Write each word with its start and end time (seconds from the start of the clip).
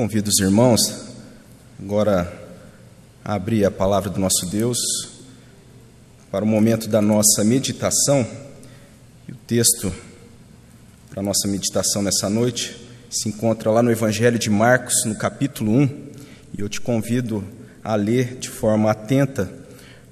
Convido 0.00 0.30
os 0.30 0.38
irmãos 0.38 0.80
agora 1.78 2.32
a 3.22 3.34
abrir 3.34 3.66
a 3.66 3.70
palavra 3.70 4.08
do 4.08 4.18
nosso 4.18 4.46
Deus 4.46 4.78
para 6.30 6.42
o 6.42 6.48
momento 6.48 6.88
da 6.88 7.02
nossa 7.02 7.44
meditação. 7.44 8.26
E 9.28 9.32
o 9.32 9.36
texto 9.46 9.92
para 11.10 11.20
a 11.20 11.22
nossa 11.22 11.46
meditação 11.46 12.00
nessa 12.00 12.30
noite 12.30 12.74
se 13.10 13.28
encontra 13.28 13.70
lá 13.70 13.82
no 13.82 13.92
Evangelho 13.92 14.38
de 14.38 14.48
Marcos, 14.48 15.04
no 15.04 15.14
capítulo 15.16 15.70
1, 15.70 15.84
e 16.56 16.60
eu 16.62 16.68
te 16.70 16.80
convido 16.80 17.44
a 17.84 17.94
ler 17.94 18.36
de 18.36 18.48
forma 18.48 18.90
atenta 18.90 19.52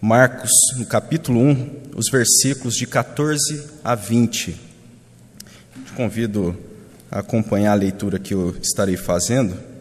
Marcos, 0.03 0.51
no 0.77 0.85
capítulo 0.85 1.41
1, 1.41 1.93
os 1.97 2.11
versículos 2.13 2.75
de 2.75 2.87
14 2.87 3.41
a 3.83 3.95
20. 3.95 4.53
Te 4.53 5.93
convido 5.97 6.55
a 7.11 7.21
acompanhar 7.21 7.73
a 7.73 7.75
leitura 7.75 8.19
que 8.19 8.35
eu 8.35 8.55
estarei 8.61 8.99
fazendo. 8.99 9.78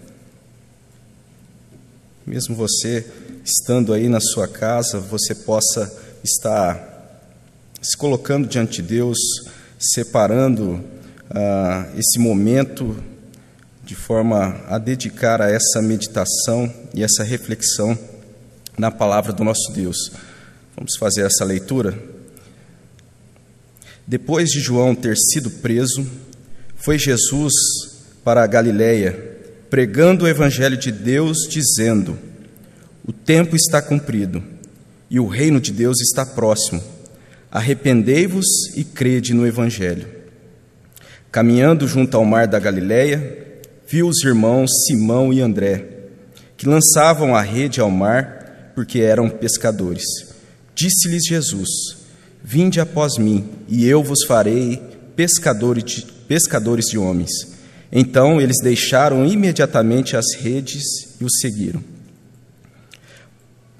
Mesmo 2.28 2.54
você 2.54 3.08
estando 3.46 3.94
aí 3.94 4.10
na 4.10 4.20
sua 4.20 4.50
casa, 4.50 5.00
você 5.00 5.34
possa 5.34 5.90
estar 6.22 7.24
se 7.82 7.96
colocando 7.96 8.46
diante 8.46 8.82
de 8.82 8.90
Deus, 8.90 9.18
separando 9.80 10.84
ah, 11.30 11.88
esse 11.96 12.20
momento 12.20 13.02
de 13.82 13.96
forma 13.96 14.62
a 14.68 14.78
dedicar 14.78 15.42
a 15.42 15.50
essa 15.50 15.82
meditação 15.82 16.70
e 16.94 17.02
essa 17.02 17.24
reflexão 17.24 17.98
na 18.78 18.92
palavra 18.92 19.32
do 19.32 19.46
nosso 19.46 19.72
Deus. 19.72 20.12
Vamos 20.76 20.98
fazer 20.98 21.22
essa 21.22 21.46
leitura? 21.46 21.98
Depois 24.06 24.50
de 24.50 24.60
João 24.60 24.94
ter 24.94 25.16
sido 25.16 25.50
preso, 25.50 26.06
foi 26.76 27.00
Jesus 27.00 27.54
para 28.22 28.44
a 28.44 28.48
Galiléia 28.48 29.27
pregando 29.70 30.26
o 30.26 30.28
Evangelho 30.28 30.78
de 30.78 30.92
Deus, 30.92 31.48
dizendo: 31.50 32.18
O 33.06 33.12
tempo 33.12 33.56
está 33.56 33.82
cumprido 33.82 34.44
e 35.10 35.20
o 35.20 35.28
reino 35.28 35.60
de 35.60 35.72
Deus 35.72 36.00
está 36.02 36.26
próximo. 36.26 36.84
Arrependei-vos 37.52 38.46
e 38.76 38.84
crede 38.84 39.34
no 39.34 39.48
Evangelho. 39.48 40.08
Caminhando 41.32 41.88
junto 41.88 42.18
ao 42.18 42.26
mar 42.26 42.48
da 42.48 42.60
Galileia, 42.60 43.46
viu 43.88 44.08
os 44.08 44.24
irmãos 44.24 44.70
Simão 44.86 45.32
e 45.32 45.42
André, 45.42 45.86
que 46.58 46.68
lançavam 46.68 47.36
a 47.36 47.42
rede 47.42 47.80
ao 47.80 47.90
mar 47.90 48.72
porque 48.76 49.00
eram 49.00 49.30
pescadores. 49.30 50.04
Disse-lhes 50.76 51.24
Jesus: 51.26 51.70
Vinde 52.44 52.80
após 52.80 53.18
mim, 53.18 53.50
e 53.68 53.86
eu 53.86 54.04
vos 54.04 54.24
farei 54.26 54.82
pescadores 55.16 55.84
de, 55.84 56.02
pescadores 56.28 56.86
de 56.86 56.98
homens. 56.98 57.57
Então 57.92 58.42
eles 58.42 58.58
deixaram 58.62 59.26
imediatamente 59.26 60.16
as 60.16 60.36
redes 60.36 60.84
e 61.20 61.24
o 61.24 61.30
seguiram. 61.30 61.84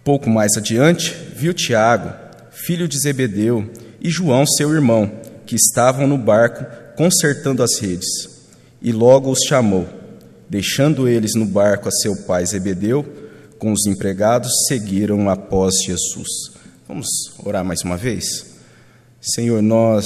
Pouco 0.04 0.30
mais 0.30 0.56
adiante, 0.56 1.14
viu 1.36 1.54
Tiago, 1.54 2.14
filho 2.52 2.88
de 2.88 2.98
Zebedeu, 2.98 3.70
e 4.00 4.10
João, 4.10 4.46
seu 4.46 4.74
irmão, 4.74 5.12
que 5.46 5.56
estavam 5.56 6.08
no 6.08 6.18
barco 6.18 6.66
consertando 6.96 7.62
as 7.62 7.78
redes, 7.80 8.08
e 8.82 8.92
logo 8.92 9.32
os 9.32 9.40
chamou. 9.48 9.88
Deixando 10.50 11.10
eles 11.10 11.34
no 11.36 11.46
barco 11.46 11.90
a 11.90 11.92
seu 11.92 12.16
pai 12.24 12.46
Zebedeu, 12.46 13.06
com 13.60 13.74
os 13.74 13.86
empregados, 13.86 14.50
seguiram 14.68 15.30
após 15.30 15.74
Jesus. 15.86 16.30
Vamos 16.88 17.08
orar 17.44 17.66
mais 17.66 17.82
uma 17.84 17.98
vez? 17.98 18.46
Senhor, 19.20 19.62
nós 19.62 20.06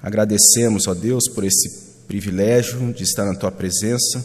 agradecemos, 0.00 0.86
ó 0.86 0.94
Deus, 0.94 1.24
por 1.34 1.44
esse 1.44 1.81
privilégio 2.06 2.92
de 2.92 3.02
estar 3.04 3.24
na 3.24 3.34
tua 3.34 3.50
presença. 3.50 4.24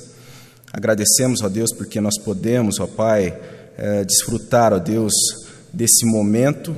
Agradecemos, 0.71 1.41
ó 1.41 1.49
Deus, 1.49 1.71
porque 1.73 2.01
nós 2.01 2.17
podemos, 2.19 2.79
ó 2.79 2.87
Pai, 2.87 3.37
é, 3.77 4.03
desfrutar, 4.03 4.73
ó 4.73 4.79
Deus, 4.79 5.13
desse 5.71 6.05
momento 6.05 6.75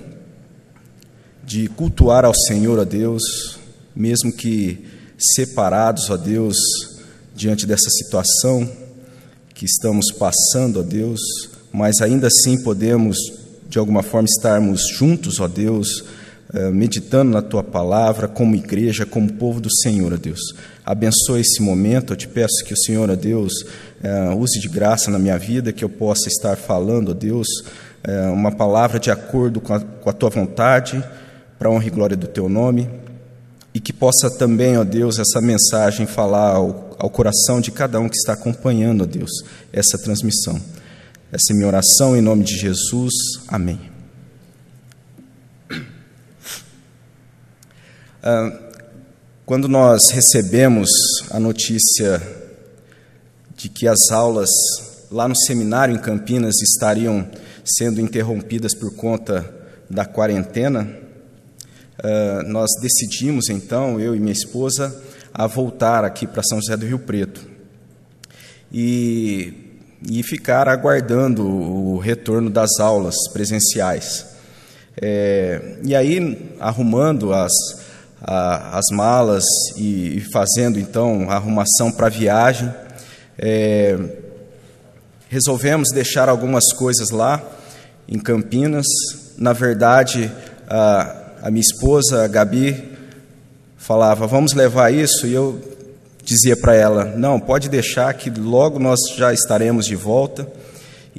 de 1.44 1.68
cultuar 1.70 2.26
ao 2.26 2.34
Senhor, 2.34 2.78
ó 2.78 2.86
Deus, 2.86 3.58
mesmo 3.96 4.32
que 4.32 4.86
separados, 5.18 6.10
ó 6.10 6.18
Deus, 6.18 6.56
diante 7.36 7.66
dessa 7.66 7.90
situação 7.90 8.70
que 9.54 9.66
estamos 9.66 10.12
passando, 10.12 10.80
ó 10.80 10.84
Deus, 10.84 11.20
mas 11.72 12.02
ainda 12.02 12.28
assim 12.28 12.62
podemos, 12.64 13.18
de 13.68 13.80
alguma 13.80 14.04
forma, 14.04 14.28
estarmos 14.30 14.81
juntos, 14.98 15.40
ó 15.40 15.48
Deus, 15.48 16.04
eh, 16.54 16.70
meditando 16.72 17.31
na 17.31 17.42
tua 17.42 17.64
palavra, 17.64 18.28
como 18.28 18.56
igreja, 18.56 19.06
como 19.06 19.34
povo 19.34 19.60
do 19.60 19.70
Senhor, 19.72 20.14
ó 20.14 20.18
Deus. 20.18 20.40
Abençoe 20.90 21.42
esse 21.42 21.62
momento, 21.62 22.14
eu 22.14 22.18
te 22.18 22.28
peço 22.28 22.66
que 22.66 22.74
o 22.74 22.78
Senhor, 22.78 23.12
ó 23.12 23.16
Deus, 23.16 23.54
eh, 24.02 24.34
use 24.36 24.60
de 24.60 24.68
graça 24.68 25.12
na 25.12 25.20
minha 25.20 25.38
vida, 25.38 25.72
que 25.72 25.86
eu 25.86 25.90
possa 25.90 26.28
estar 26.28 26.58
falando, 26.58 27.10
ó 27.10 27.14
Deus, 27.14 27.48
eh, 28.04 28.28
uma 28.30 28.52
palavra 28.52 29.00
de 29.00 29.12
acordo 29.12 29.62
com 29.62 29.72
a, 29.72 29.80
com 29.80 30.10
a 30.10 30.14
tua 30.14 30.32
vontade, 30.32 31.04
para 31.60 31.70
honra 31.70 31.86
e 31.86 31.92
glória 31.92 32.18
do 32.18 32.26
teu 32.26 32.50
nome, 32.50 32.90
e 33.72 33.80
que 33.80 33.94
possa 33.94 34.32
também, 34.32 34.80
ó 34.80 34.84
Deus, 34.84 35.20
essa 35.20 35.40
mensagem 35.40 36.08
falar 36.08 36.56
ao, 36.56 36.98
ao 36.98 37.10
coração 37.12 37.62
de 37.62 37.70
cada 37.70 38.00
um 38.00 38.10
que 38.10 38.18
está 38.18 38.34
acompanhando, 38.34 39.04
ó 39.04 39.06
Deus, 39.06 39.30
essa 39.72 39.96
transmissão. 39.96 40.60
Essa 41.32 41.54
é 41.54 41.56
minha 41.56 41.68
oração 41.68 42.18
em 42.18 42.22
nome 42.22 42.44
de 42.44 42.58
Jesus. 42.58 43.14
Amém. 43.48 43.80
Ah, 48.22 48.69
quando 49.50 49.68
nós 49.68 50.12
recebemos 50.12 50.88
a 51.32 51.40
notícia 51.40 52.22
de 53.58 53.68
que 53.68 53.88
as 53.88 54.12
aulas 54.12 54.48
lá 55.10 55.28
no 55.28 55.36
seminário 55.36 55.96
em 55.96 55.98
Campinas 55.98 56.54
estariam 56.62 57.28
sendo 57.66 58.00
interrompidas 58.00 58.76
por 58.76 58.96
conta 58.96 59.52
da 59.90 60.06
quarentena, 60.06 60.88
ah, 61.98 62.44
nós 62.46 62.70
decidimos 62.80 63.50
então, 63.50 64.00
eu 64.00 64.16
e 64.16 64.20
minha 64.20 64.34
esposa, 64.34 64.96
a 65.34 65.48
voltar 65.48 66.06
aqui 66.06 66.28
para 66.28 66.44
São 66.44 66.62
José 66.62 66.78
do 66.78 66.86
Rio 66.86 67.00
Preto 67.00 67.42
e, 68.72 69.80
e 70.08 70.22
ficar 70.22 70.70
aguardando 70.70 71.44
o 71.44 71.98
retorno 71.98 72.52
das 72.52 72.80
aulas 72.80 73.16
presenciais. 73.34 74.28
É, 74.96 75.80
e 75.84 75.96
aí, 75.96 76.52
arrumando 76.60 77.34
as, 77.34 77.52
a, 78.22 78.78
as 78.78 78.85
malas 78.91 79.44
e, 79.78 80.18
e, 80.18 80.25
fazendo 80.31 80.80
então 80.80 81.30
a 81.30 81.35
arrumação 81.35 81.91
para 81.91 82.07
a 82.07 82.09
viagem. 82.09 82.72
É, 83.38 83.97
resolvemos 85.30 85.90
deixar 85.94 86.28
algumas 86.28 86.74
coisas 86.74 87.09
lá 87.09 87.41
em 88.07 88.19
Campinas. 88.19 88.85
Na 89.38 89.53
verdade, 89.53 90.31
a, 90.68 91.34
a 91.44 91.52
minha 91.52 91.62
esposa, 91.62 92.24
a 92.24 92.28
Gabi, 92.28 92.97
falava: 93.78 94.28
Vamos 94.28 94.53
levar 94.53 94.94
isso? 94.94 95.25
E 95.25 95.34
eu 95.34 95.59
dizia 96.24 96.57
para 96.57 96.75
ela: 96.75 97.06
Não, 97.06 97.40
pode 97.40 97.69
deixar 97.69 98.13
que 98.13 98.30
logo 98.30 98.80
nós 98.80 99.00
já 99.16 99.34
estaremos 99.34 99.86
de 99.86 99.96
volta. 99.96 100.47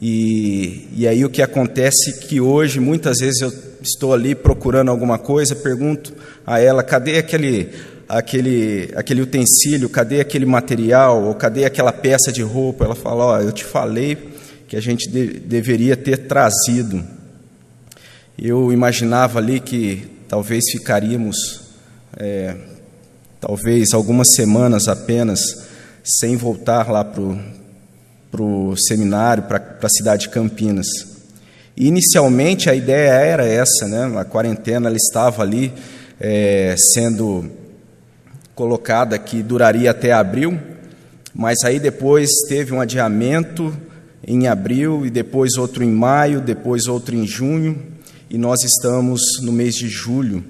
E, 0.01 0.89
e 0.95 1.07
aí 1.07 1.25
o 1.25 1.31
que 1.31 1.43
acontece 1.43 2.11
é 2.11 2.27
que 2.27 2.41
hoje, 2.41 2.81
muitas 2.81 3.19
vezes, 3.19 3.41
eu 3.41 3.70
estou 3.83 4.13
ali 4.13 4.35
procurando 4.35 4.91
alguma 4.91 5.19
coisa, 5.19 5.55
pergunto 5.55 6.13
a 6.47 6.59
ela: 6.59 6.83
cadê 6.83 7.19
aquele, 7.19 7.71
aquele, 8.09 8.91
aquele 8.95 9.23
utensílio, 9.23 9.89
cadê 9.89 10.21
aquele 10.21 10.47
material, 10.47 11.25
ou 11.25 11.35
cadê 11.35 11.65
aquela 11.65 11.93
peça 11.93 12.33
de 12.33 12.43
roupa? 12.43 12.85
Ela 12.85 12.95
fala: 12.95 13.39
oh, 13.39 13.43
eu 13.43 13.53
te 13.53 13.65
falei 13.65 14.17
que 14.69 14.77
a 14.77 14.81
gente 14.81 15.09
de, 15.09 15.41
deveria 15.41 15.97
ter 15.97 16.17
trazido. 16.29 17.03
Eu 18.39 18.73
imaginava 18.73 19.39
ali 19.39 19.61
que 19.61 20.09
talvez 20.29 20.65
ficaríamos, 20.71 21.63
é, 22.17 22.57
talvez 23.41 23.93
algumas 23.93 24.33
semanas 24.33 24.87
apenas, 24.89 25.41
sem 26.05 26.37
voltar 26.37 26.89
lá 26.91 27.05
para 27.05 28.43
o 28.43 28.77
seminário, 28.77 29.43
para 29.43 29.77
a 29.83 29.89
cidade 29.89 30.23
de 30.23 30.29
Campinas. 30.29 31.10
Inicialmente 31.81 32.69
a 32.69 32.75
ideia 32.75 33.13
era 33.13 33.47
essa, 33.47 33.89
né? 33.89 34.19
A 34.19 34.23
quarentena 34.23 34.91
ela 34.91 34.97
estava 34.99 35.43
ali 35.43 35.73
é, 36.21 36.75
sendo 36.93 37.51
colocada 38.55 39.19
que 39.19 39.43
duraria 39.43 39.91
até 39.91 40.13
abril, 40.13 40.61
mas 41.35 41.65
aí 41.65 41.81
depois 41.81 42.29
teve 42.51 42.75
um 42.75 42.83
adiamento 42.83 43.75
em 44.27 44.47
abril 44.47 45.07
e 45.07 45.11
depois 45.11 45.57
outro 45.57 45.83
em 45.83 45.91
maio, 45.91 46.43
depois 46.43 46.87
outro 46.87 47.17
em 47.17 47.27
junho 47.27 47.83
e 48.29 48.37
nós 48.37 48.63
estamos 48.63 49.23
no 49.41 49.51
mês 49.51 49.75
de 49.75 49.89
julho. 49.89 50.45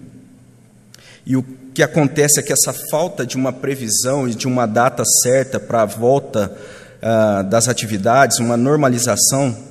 E 1.25 1.37
o 1.37 1.45
que 1.73 1.85
acontece 1.85 2.41
é 2.41 2.43
que 2.43 2.53
essa 2.53 2.75
falta 2.91 3.25
de 3.25 3.37
uma 3.37 3.53
previsão 3.53 4.29
e 4.29 4.35
de 4.35 4.49
uma 4.49 4.67
data 4.67 5.05
certa 5.23 5.61
para 5.61 5.83
a 5.83 5.87
volta 5.87 6.53
uh, 6.99 7.45
das 7.45 7.69
atividades, 7.69 8.41
uma 8.41 8.57
normalização, 8.57 9.70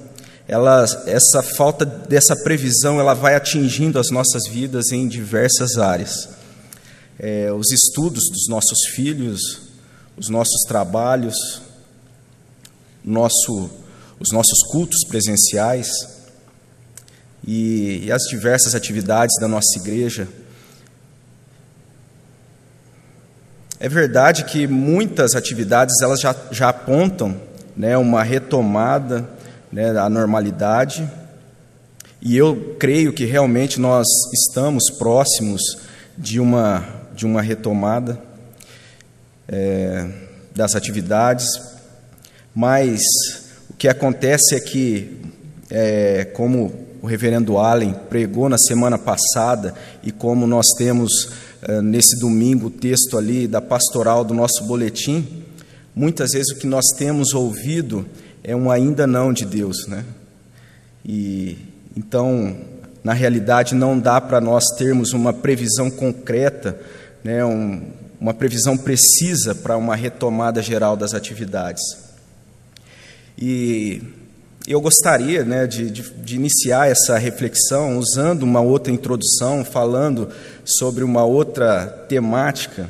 ela, 0.49 0.83
essa 1.05 1.43
falta 1.43 1.85
dessa 1.85 2.35
previsão 2.35 2.99
ela 2.99 3.13
vai 3.13 3.35
atingindo 3.35 3.99
as 3.99 4.09
nossas 4.09 4.49
vidas 4.49 4.91
em 4.91 5.07
diversas 5.07 5.77
áreas. 5.77 6.27
É, 7.19 7.51
os 7.53 7.71
estudos 7.71 8.23
dos 8.31 8.47
nossos 8.49 8.79
filhos, 8.95 9.39
os 10.17 10.27
nossos 10.27 10.63
trabalhos, 10.67 11.61
nosso, 13.05 13.69
os 14.19 14.31
nossos 14.31 14.63
cultos 14.71 15.05
presenciais 15.07 15.91
e, 17.45 18.05
e 18.05 18.11
as 18.11 18.23
diversas 18.23 18.73
atividades 18.73 19.35
da 19.39 19.47
nossa 19.47 19.77
igreja. 19.77 20.27
É 23.79 23.87
verdade 23.87 24.45
que 24.45 24.65
muitas 24.65 25.35
atividades 25.35 25.93
elas 26.01 26.19
já, 26.19 26.35
já 26.49 26.69
apontam 26.69 27.39
né, 27.77 27.95
uma 27.95 28.23
retomada 28.23 29.37
né, 29.71 29.93
da 29.93 30.09
normalidade, 30.09 31.09
e 32.21 32.35
eu 32.35 32.75
creio 32.79 33.13
que 33.13 33.25
realmente 33.25 33.79
nós 33.79 34.05
estamos 34.33 34.89
próximos 34.97 35.61
de 36.17 36.39
uma, 36.39 36.83
de 37.15 37.25
uma 37.25 37.41
retomada 37.41 38.21
é, 39.47 40.07
das 40.55 40.75
atividades, 40.75 41.47
mas 42.53 42.99
o 43.69 43.73
que 43.73 43.87
acontece 43.87 44.55
é 44.55 44.59
que, 44.59 45.21
é, 45.69 46.25
como 46.25 46.87
o 47.01 47.07
reverendo 47.07 47.57
Allen 47.57 47.95
pregou 48.09 48.49
na 48.49 48.57
semana 48.57 48.97
passada 48.97 49.73
e 50.03 50.11
como 50.11 50.45
nós 50.45 50.65
temos 50.77 51.29
eh, 51.61 51.81
nesse 51.81 52.17
domingo 52.19 52.67
o 52.67 52.71
texto 52.71 53.17
ali 53.17 53.47
da 53.47 53.61
pastoral 53.61 54.23
do 54.23 54.33
nosso 54.33 54.63
boletim, 54.65 55.43
muitas 55.95 56.31
vezes 56.31 56.51
o 56.51 56.59
que 56.59 56.67
nós 56.67 56.85
temos 56.97 57.33
ouvido 57.33 58.05
é 58.43 58.55
um 58.55 58.71
ainda 58.71 59.05
não 59.05 59.33
de 59.33 59.45
Deus, 59.45 59.87
né? 59.87 60.05
E 61.05 61.57
então, 61.95 62.55
na 63.03 63.13
realidade, 63.13 63.75
não 63.75 63.99
dá 63.99 64.21
para 64.21 64.39
nós 64.39 64.63
termos 64.77 65.13
uma 65.13 65.33
previsão 65.33 65.89
concreta, 65.89 66.79
né, 67.23 67.43
um, 67.43 67.81
uma 68.19 68.33
previsão 68.33 68.77
precisa 68.77 69.55
para 69.55 69.75
uma 69.77 69.95
retomada 69.95 70.61
geral 70.61 70.95
das 70.95 71.13
atividades. 71.13 71.81
E 73.37 74.01
eu 74.67 74.79
gostaria 74.81 75.43
né, 75.43 75.65
de, 75.65 75.89
de, 75.89 76.09
de, 76.11 76.35
iniciar 76.35 76.89
essa 76.89 77.17
reflexão 77.17 77.97
usando 77.97 78.43
uma 78.43 78.61
outra 78.61 78.91
introdução, 78.91 79.65
falando 79.65 80.29
sobre 80.63 81.03
uma 81.03 81.23
outra 81.23 81.85
temática, 82.07 82.89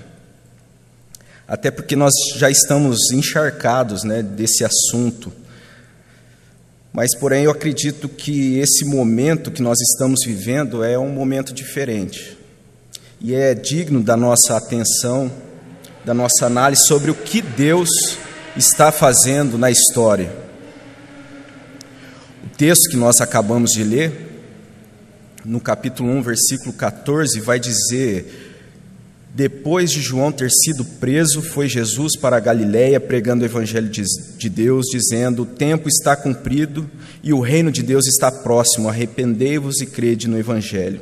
até 1.50 1.70
porque 1.70 1.96
nós 1.96 2.14
já 2.38 2.50
estamos 2.50 3.12
encharcados 3.12 4.06
né, 4.06 4.24
desse 4.24 4.64
assunto. 4.64 5.34
Mas, 6.94 7.14
porém, 7.18 7.44
eu 7.44 7.52
acredito 7.52 8.08
que 8.08 8.58
esse 8.60 8.86
momento 8.86 9.52
que 9.52 9.62
nós 9.62 9.78
estamos 9.82 10.20
vivendo 10.26 10.84
é 10.84 10.98
um 10.98 11.10
momento 11.10 11.54
diferente 11.54 12.38
e 13.20 13.36
é 13.36 13.54
digno 13.54 14.02
da 14.02 14.16
nossa 14.16 14.56
atenção, 14.56 15.30
da 16.06 16.14
nossa 16.14 16.46
análise 16.46 16.86
sobre 16.88 17.12
o 17.12 17.16
que 17.16 17.42
Deus 17.42 17.90
está 18.56 18.92
fazendo 18.92 19.58
na 19.58 19.70
história 19.70 20.48
texto 22.60 22.90
que 22.90 22.98
nós 22.98 23.22
acabamos 23.22 23.72
de 23.72 23.86
ler, 23.86 24.12
no 25.46 25.62
capítulo 25.62 26.10
1, 26.10 26.22
versículo 26.22 26.74
14, 26.74 27.40
vai 27.40 27.58
dizer: 27.58 28.49
Depois 29.34 29.92
de 29.92 30.02
João 30.02 30.32
ter 30.32 30.50
sido 30.50 30.84
preso, 30.84 31.42
foi 31.42 31.70
Jesus 31.70 32.18
para 32.18 32.38
a 32.38 32.40
Galiléia 32.40 33.00
pregando 33.00 33.44
o 33.44 33.46
evangelho 33.46 33.90
de 33.90 34.50
Deus, 34.50 34.88
dizendo: 34.92 35.44
O 35.44 35.46
tempo 35.46 35.88
está 35.88 36.16
cumprido 36.16 36.90
e 37.24 37.32
o 37.32 37.40
reino 37.40 37.72
de 37.72 37.84
Deus 37.84 38.08
está 38.08 38.32
próximo. 38.32 38.90
Arrependei-vos 38.90 39.82
e 39.82 39.86
crede 39.86 40.28
no 40.28 40.38
evangelho. 40.38 41.02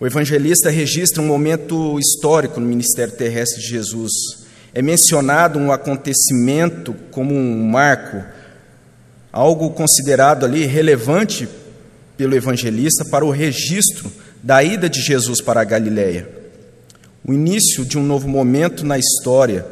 O 0.00 0.06
evangelista 0.06 0.68
registra 0.68 1.22
um 1.22 1.26
momento 1.26 1.98
histórico 1.98 2.58
no 2.58 2.66
ministério 2.66 3.14
terrestre 3.14 3.60
de 3.60 3.68
Jesus. 3.68 4.10
É 4.74 4.82
mencionado 4.82 5.58
um 5.58 5.70
acontecimento 5.70 6.94
como 7.10 7.34
um 7.34 7.64
marco 7.68 8.24
algo 9.32 9.70
considerado 9.70 10.44
ali 10.44 10.66
relevante 10.66 11.48
pelo 12.16 12.36
evangelista 12.36 13.04
para 13.04 13.24
o 13.24 13.30
registro 13.30 14.12
da 14.42 14.62
ida 14.62 14.88
de 14.88 15.00
Jesus 15.00 15.40
para 15.40 15.62
a 15.62 15.64
Galiléia, 15.64 16.28
o 17.24 17.32
início 17.32 17.84
de 17.84 17.98
um 17.98 18.02
novo 18.02 18.28
momento 18.28 18.84
na 18.84 18.98
história. 18.98 19.66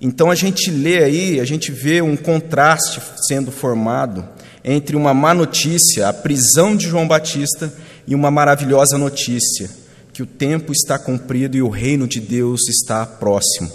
Então 0.00 0.30
a 0.30 0.34
gente 0.34 0.70
lê 0.70 1.02
aí, 1.02 1.40
a 1.40 1.44
gente 1.44 1.72
vê 1.72 2.00
um 2.00 2.16
contraste 2.16 3.00
sendo 3.26 3.50
formado 3.50 4.26
entre 4.64 4.96
uma 4.96 5.12
má 5.12 5.34
notícia, 5.34 6.08
a 6.08 6.12
prisão 6.12 6.76
de 6.76 6.86
João 6.86 7.08
Batista, 7.08 7.72
e 8.06 8.14
uma 8.14 8.30
maravilhosa 8.30 8.98
notícia, 8.98 9.70
que 10.12 10.22
o 10.22 10.26
tempo 10.26 10.72
está 10.72 10.98
cumprido 10.98 11.56
e 11.56 11.62
o 11.62 11.68
reino 11.68 12.08
de 12.08 12.18
Deus 12.20 12.68
está 12.68 13.06
próximo. 13.06 13.70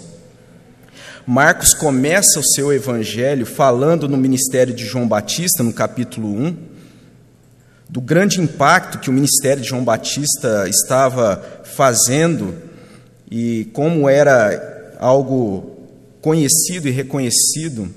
Marcos 1.26 1.74
começa 1.74 2.38
o 2.38 2.44
seu 2.44 2.72
evangelho 2.72 3.46
falando 3.46 4.08
no 4.08 4.16
ministério 4.16 4.74
de 4.74 4.84
João 4.84 5.08
Batista, 5.08 5.62
no 5.62 5.72
capítulo 5.72 6.28
1, 6.28 6.56
do 7.88 8.00
grande 8.00 8.40
impacto 8.40 8.98
que 8.98 9.08
o 9.08 9.12
ministério 9.12 9.62
de 9.62 9.68
João 9.68 9.82
Batista 9.82 10.68
estava 10.68 11.62
fazendo 11.64 12.54
e 13.30 13.64
como 13.72 14.08
era 14.08 14.94
algo 14.98 15.76
conhecido 16.20 16.88
e 16.88 16.90
reconhecido 16.90 17.88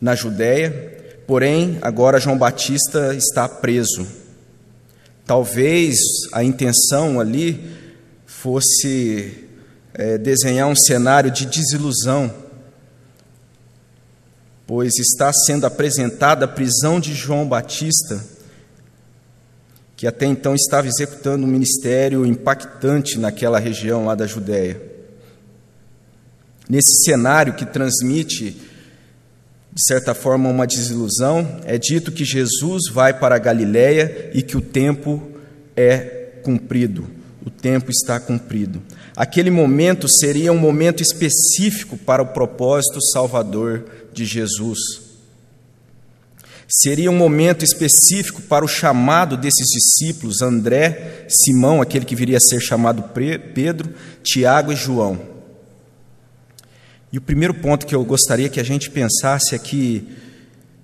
na 0.00 0.14
Judéia, 0.14 1.22
porém, 1.26 1.78
agora 1.82 2.20
João 2.20 2.38
Batista 2.38 3.14
está 3.14 3.48
preso. 3.48 4.06
Talvez 5.24 5.96
a 6.32 6.44
intenção 6.44 7.18
ali 7.18 7.76
fosse 8.26 9.48
é, 9.94 10.18
desenhar 10.18 10.68
um 10.68 10.76
cenário 10.76 11.30
de 11.30 11.46
desilusão, 11.46 12.32
pois 14.66 14.98
está 14.98 15.32
sendo 15.32 15.66
apresentada 15.66 16.44
a 16.44 16.48
prisão 16.48 17.00
de 17.00 17.14
João 17.14 17.48
Batista, 17.48 18.22
que 19.96 20.06
até 20.06 20.26
então 20.26 20.54
estava 20.54 20.86
executando 20.86 21.46
um 21.46 21.48
ministério 21.48 22.26
impactante 22.26 23.18
naquela 23.18 23.58
região 23.58 24.04
lá 24.04 24.14
da 24.14 24.26
Judéia. 24.26 24.80
Nesse 26.68 27.04
cenário 27.04 27.54
que 27.54 27.64
transmite, 27.64 28.50
de 29.72 29.82
certa 29.86 30.14
forma, 30.14 30.50
uma 30.50 30.66
desilusão, 30.66 31.60
é 31.64 31.78
dito 31.78 32.12
que 32.12 32.24
Jesus 32.24 32.90
vai 32.92 33.18
para 33.18 33.36
a 33.36 33.38
Galiléia 33.38 34.30
e 34.34 34.42
que 34.42 34.56
o 34.56 34.60
tempo 34.60 35.22
é 35.74 36.30
cumprido, 36.42 37.08
o 37.44 37.50
tempo 37.50 37.90
está 37.90 38.20
cumprido. 38.20 38.82
Aquele 39.16 39.50
momento 39.50 40.06
seria 40.08 40.52
um 40.52 40.58
momento 40.58 41.02
específico 41.02 41.96
para 41.96 42.22
o 42.22 42.26
propósito 42.26 43.00
salvador 43.00 43.86
de 44.12 44.26
Jesus. 44.26 45.05
Seria 46.68 47.10
um 47.10 47.16
momento 47.16 47.64
específico 47.64 48.42
para 48.42 48.64
o 48.64 48.68
chamado 48.68 49.36
desses 49.36 49.66
discípulos, 49.68 50.42
André, 50.42 51.26
Simão, 51.28 51.80
aquele 51.80 52.04
que 52.04 52.16
viria 52.16 52.38
a 52.38 52.40
ser 52.40 52.60
chamado 52.60 53.04
Pedro, 53.54 53.94
Tiago 54.22 54.72
e 54.72 54.76
João. 54.76 55.20
E 57.12 57.18
o 57.18 57.20
primeiro 57.20 57.54
ponto 57.54 57.86
que 57.86 57.94
eu 57.94 58.04
gostaria 58.04 58.48
que 58.48 58.58
a 58.58 58.64
gente 58.64 58.90
pensasse 58.90 59.54
é 59.54 59.58
que 59.58 60.08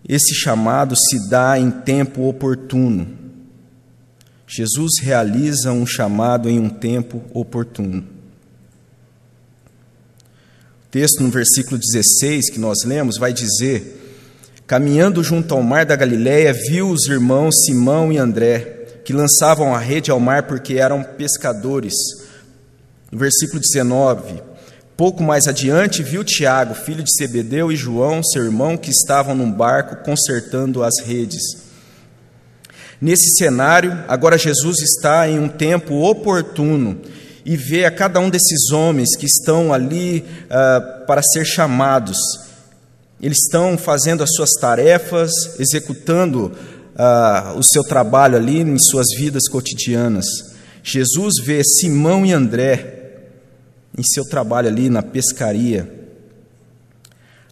esse 0.08 0.34
chamado 0.34 0.94
se 0.96 1.28
dá 1.28 1.58
em 1.58 1.70
tempo 1.70 2.28
oportuno. 2.28 3.18
Jesus 4.46 5.00
realiza 5.00 5.72
um 5.72 5.84
chamado 5.84 6.48
em 6.48 6.60
um 6.60 6.68
tempo 6.68 7.22
oportuno 7.34 8.12
texto 10.92 11.22
no 11.22 11.30
versículo 11.30 11.78
16 11.78 12.50
que 12.50 12.60
nós 12.60 12.84
lemos 12.84 13.16
vai 13.18 13.32
dizer: 13.32 14.01
Caminhando 14.72 15.22
junto 15.22 15.52
ao 15.52 15.62
mar 15.62 15.84
da 15.84 15.94
Galiléia, 15.94 16.50
viu 16.54 16.88
os 16.88 17.06
irmãos 17.06 17.54
Simão 17.66 18.10
e 18.10 18.16
André, 18.16 18.86
que 19.04 19.12
lançavam 19.12 19.74
a 19.74 19.78
rede 19.78 20.10
ao 20.10 20.18
mar 20.18 20.44
porque 20.44 20.76
eram 20.76 21.02
pescadores. 21.02 21.92
No 23.10 23.18
versículo 23.18 23.60
19, 23.60 24.42
pouco 24.96 25.22
mais 25.22 25.46
adiante, 25.46 26.02
viu 26.02 26.24
Tiago, 26.24 26.72
filho 26.72 27.02
de 27.02 27.10
Zebedeu, 27.14 27.70
e 27.70 27.76
João, 27.76 28.24
seu 28.24 28.42
irmão, 28.42 28.78
que 28.78 28.88
estavam 28.88 29.34
num 29.34 29.52
barco 29.52 30.02
consertando 30.06 30.82
as 30.82 31.04
redes. 31.04 31.42
Nesse 32.98 33.28
cenário, 33.36 34.02
agora 34.08 34.38
Jesus 34.38 34.78
está 34.78 35.28
em 35.28 35.38
um 35.38 35.48
tempo 35.48 35.96
oportuno 35.96 36.98
e 37.44 37.58
vê 37.58 37.84
a 37.84 37.90
cada 37.90 38.18
um 38.20 38.30
desses 38.30 38.70
homens 38.70 39.14
que 39.18 39.26
estão 39.26 39.70
ali 39.70 40.24
uh, 40.46 41.04
para 41.04 41.20
ser 41.22 41.44
chamados. 41.44 42.16
Eles 43.22 43.38
estão 43.46 43.78
fazendo 43.78 44.22
as 44.22 44.30
suas 44.34 44.50
tarefas, 44.60 45.30
executando 45.58 46.52
uh, 46.96 47.56
o 47.56 47.62
seu 47.62 47.84
trabalho 47.84 48.36
ali 48.36 48.60
em 48.60 48.78
suas 48.78 49.06
vidas 49.16 49.48
cotidianas. 49.48 50.24
Jesus 50.82 51.34
vê 51.42 51.62
Simão 51.62 52.26
e 52.26 52.32
André 52.32 53.20
em 53.96 54.02
seu 54.02 54.24
trabalho 54.24 54.68
ali 54.68 54.90
na 54.90 55.02
pescaria. 55.02 55.88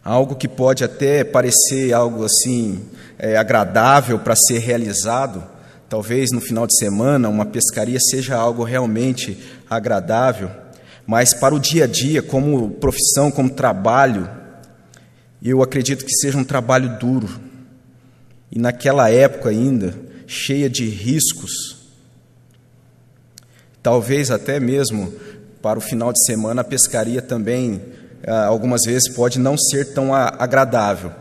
Algo 0.03 0.35
que 0.35 0.47
pode 0.47 0.83
até 0.83 1.23
parecer 1.23 1.93
algo 1.93 2.25
assim 2.25 2.81
é, 3.17 3.37
agradável 3.37 4.19
para 4.19 4.35
ser 4.35 4.57
realizado, 4.57 5.43
Talvez 5.91 6.31
no 6.31 6.39
final 6.39 6.65
de 6.65 6.77
semana 6.77 7.27
uma 7.27 7.45
pescaria 7.45 7.99
seja 7.99 8.37
algo 8.37 8.63
realmente 8.63 9.37
agradável, 9.69 10.49
mas 11.05 11.33
para 11.33 11.53
o 11.53 11.59
dia 11.59 11.83
a 11.83 11.87
dia, 11.87 12.21
como 12.21 12.71
profissão, 12.71 13.29
como 13.29 13.49
trabalho, 13.49 14.29
Eu 15.41 15.63
acredito 15.63 16.05
que 16.05 16.13
seja 16.15 16.37
um 16.37 16.43
trabalho 16.43 16.97
duro. 16.99 17.29
E 18.51 18.59
naquela 18.59 19.09
época 19.09 19.49
ainda, 19.49 19.95
cheia 20.27 20.69
de 20.69 20.87
riscos. 20.87 21.77
Talvez 23.81 24.29
até 24.29 24.59
mesmo 24.59 25.13
para 25.61 25.79
o 25.79 25.81
final 25.81 26.11
de 26.11 26.23
semana 26.25 26.61
a 26.61 26.65
pescaria 26.65 27.21
também, 27.21 27.81
ah, 28.25 28.45
algumas 28.45 28.81
vezes, 28.85 29.13
pode 29.13 29.39
não 29.39 29.57
ser 29.57 29.93
tão 29.93 30.13
agradável. 30.13 31.11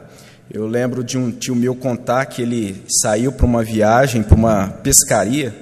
Eu 0.53 0.67
lembro 0.67 1.05
de 1.05 1.17
um 1.17 1.31
tio 1.31 1.55
meu 1.55 1.75
contar 1.75 2.27
que 2.27 2.43
ele 2.43 2.83
saiu 3.01 3.31
para 3.31 3.47
uma 3.47 3.63
viagem, 3.63 4.23
para 4.23 4.35
uma 4.35 4.69
pescaria, 4.69 5.55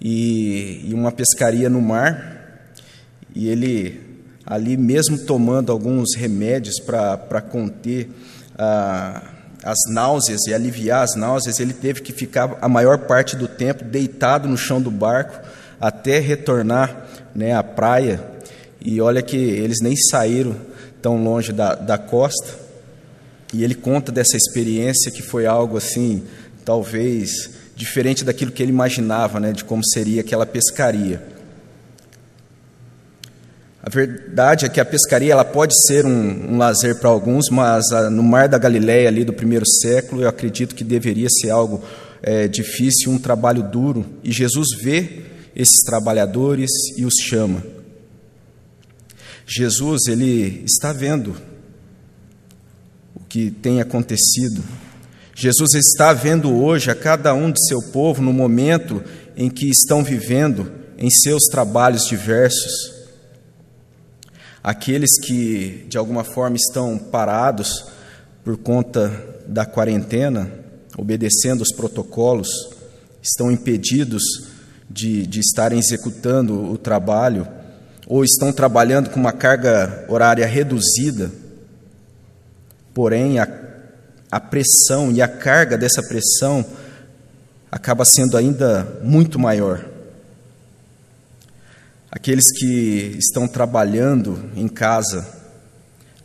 e, 0.00 0.84
e 0.88 0.94
uma 0.94 1.10
pescaria 1.10 1.68
no 1.68 1.80
mar, 1.80 2.70
e 3.34 3.48
ele, 3.48 4.00
ali 4.46 4.76
mesmo 4.76 5.18
tomando 5.18 5.70
alguns 5.70 6.14
remédios 6.16 6.80
para 6.80 7.40
conter 7.40 8.08
ah, 8.58 9.22
as 9.62 9.78
náuseas 9.88 10.40
e 10.48 10.54
aliviar 10.54 11.04
as 11.04 11.14
náuseas, 11.14 11.60
ele 11.60 11.72
teve 11.72 12.00
que 12.00 12.12
ficar 12.12 12.58
a 12.60 12.68
maior 12.68 12.98
parte 12.98 13.36
do 13.36 13.46
tempo 13.46 13.84
deitado 13.84 14.48
no 14.48 14.56
chão 14.56 14.80
do 14.80 14.90
barco 14.90 15.40
até 15.80 16.18
retornar 16.18 17.06
né, 17.34 17.54
à 17.54 17.62
praia. 17.62 18.20
E 18.80 19.00
olha 19.00 19.22
que 19.22 19.36
eles 19.36 19.78
nem 19.80 19.96
saíram 19.96 20.56
tão 21.00 21.22
longe 21.22 21.52
da, 21.52 21.74
da 21.74 21.96
costa. 21.96 22.60
E 23.52 23.62
ele 23.62 23.74
conta 23.74 24.10
dessa 24.10 24.36
experiência 24.36 25.12
que 25.12 25.22
foi 25.22 25.46
algo 25.46 25.76
assim, 25.76 26.24
talvez 26.64 27.50
diferente 27.76 28.24
daquilo 28.24 28.50
que 28.50 28.62
ele 28.62 28.72
imaginava, 28.72 29.38
né, 29.38 29.52
de 29.52 29.64
como 29.64 29.82
seria 29.84 30.20
aquela 30.20 30.46
pescaria. 30.46 31.22
A 33.82 33.90
verdade 33.90 34.64
é 34.64 34.68
que 34.68 34.78
a 34.78 34.84
pescaria 34.84 35.32
ela 35.32 35.44
pode 35.44 35.74
ser 35.88 36.06
um, 36.06 36.52
um 36.52 36.56
lazer 36.56 37.00
para 37.00 37.10
alguns, 37.10 37.50
mas 37.50 37.90
a, 37.90 38.08
no 38.08 38.22
Mar 38.22 38.48
da 38.48 38.56
Galileia 38.56 39.08
ali 39.08 39.24
do 39.24 39.32
primeiro 39.32 39.66
século, 39.66 40.22
eu 40.22 40.28
acredito 40.28 40.74
que 40.74 40.84
deveria 40.84 41.28
ser 41.28 41.50
algo 41.50 41.82
é, 42.22 42.46
difícil, 42.46 43.10
um 43.10 43.18
trabalho 43.18 43.64
duro. 43.64 44.06
E 44.22 44.30
Jesus 44.30 44.68
vê 44.80 45.22
esses 45.56 45.82
trabalhadores 45.84 46.70
e 46.96 47.04
os 47.04 47.14
chama. 47.14 47.60
Jesus 49.44 50.06
ele 50.06 50.62
está 50.64 50.92
vendo 50.92 51.36
que 53.28 53.50
tem 53.50 53.80
acontecido. 53.80 54.62
Jesus 55.34 55.74
está 55.74 56.12
vendo 56.12 56.54
hoje 56.54 56.90
a 56.90 56.94
cada 56.94 57.34
um 57.34 57.50
de 57.50 57.66
seu 57.66 57.80
povo 57.90 58.22
no 58.22 58.32
momento 58.32 59.02
em 59.36 59.50
que 59.50 59.68
estão 59.68 60.04
vivendo 60.04 60.70
em 60.96 61.10
seus 61.10 61.44
trabalhos 61.44 62.04
diversos. 62.04 63.01
Aqueles 64.62 65.10
que 65.20 65.86
de 65.88 65.98
alguma 65.98 66.24
forma 66.24 66.56
estão 66.56 66.96
parados 66.98 67.86
por 68.44 68.56
conta 68.56 69.10
da 69.46 69.66
quarentena, 69.66 70.50
obedecendo 70.96 71.62
os 71.62 71.72
protocolos, 71.74 72.48
estão 73.22 73.50
impedidos 73.50 74.22
de, 74.88 75.26
de 75.26 75.40
estarem 75.40 75.78
executando 75.78 76.70
o 76.70 76.78
trabalho, 76.78 77.46
ou 78.06 78.24
estão 78.24 78.52
trabalhando 78.52 79.10
com 79.10 79.18
uma 79.18 79.32
carga 79.32 80.04
horária 80.08 80.46
reduzida 80.46 81.30
Porém, 82.94 83.38
a, 83.38 83.48
a 84.30 84.38
pressão 84.38 85.10
e 85.10 85.22
a 85.22 85.28
carga 85.28 85.78
dessa 85.78 86.02
pressão 86.02 86.64
acaba 87.70 88.04
sendo 88.04 88.36
ainda 88.36 89.00
muito 89.02 89.38
maior. 89.38 89.84
Aqueles 92.14 92.52
que 92.52 93.16
estão 93.18 93.48
trabalhando 93.48 94.50
em 94.54 94.68
casa, 94.68 95.26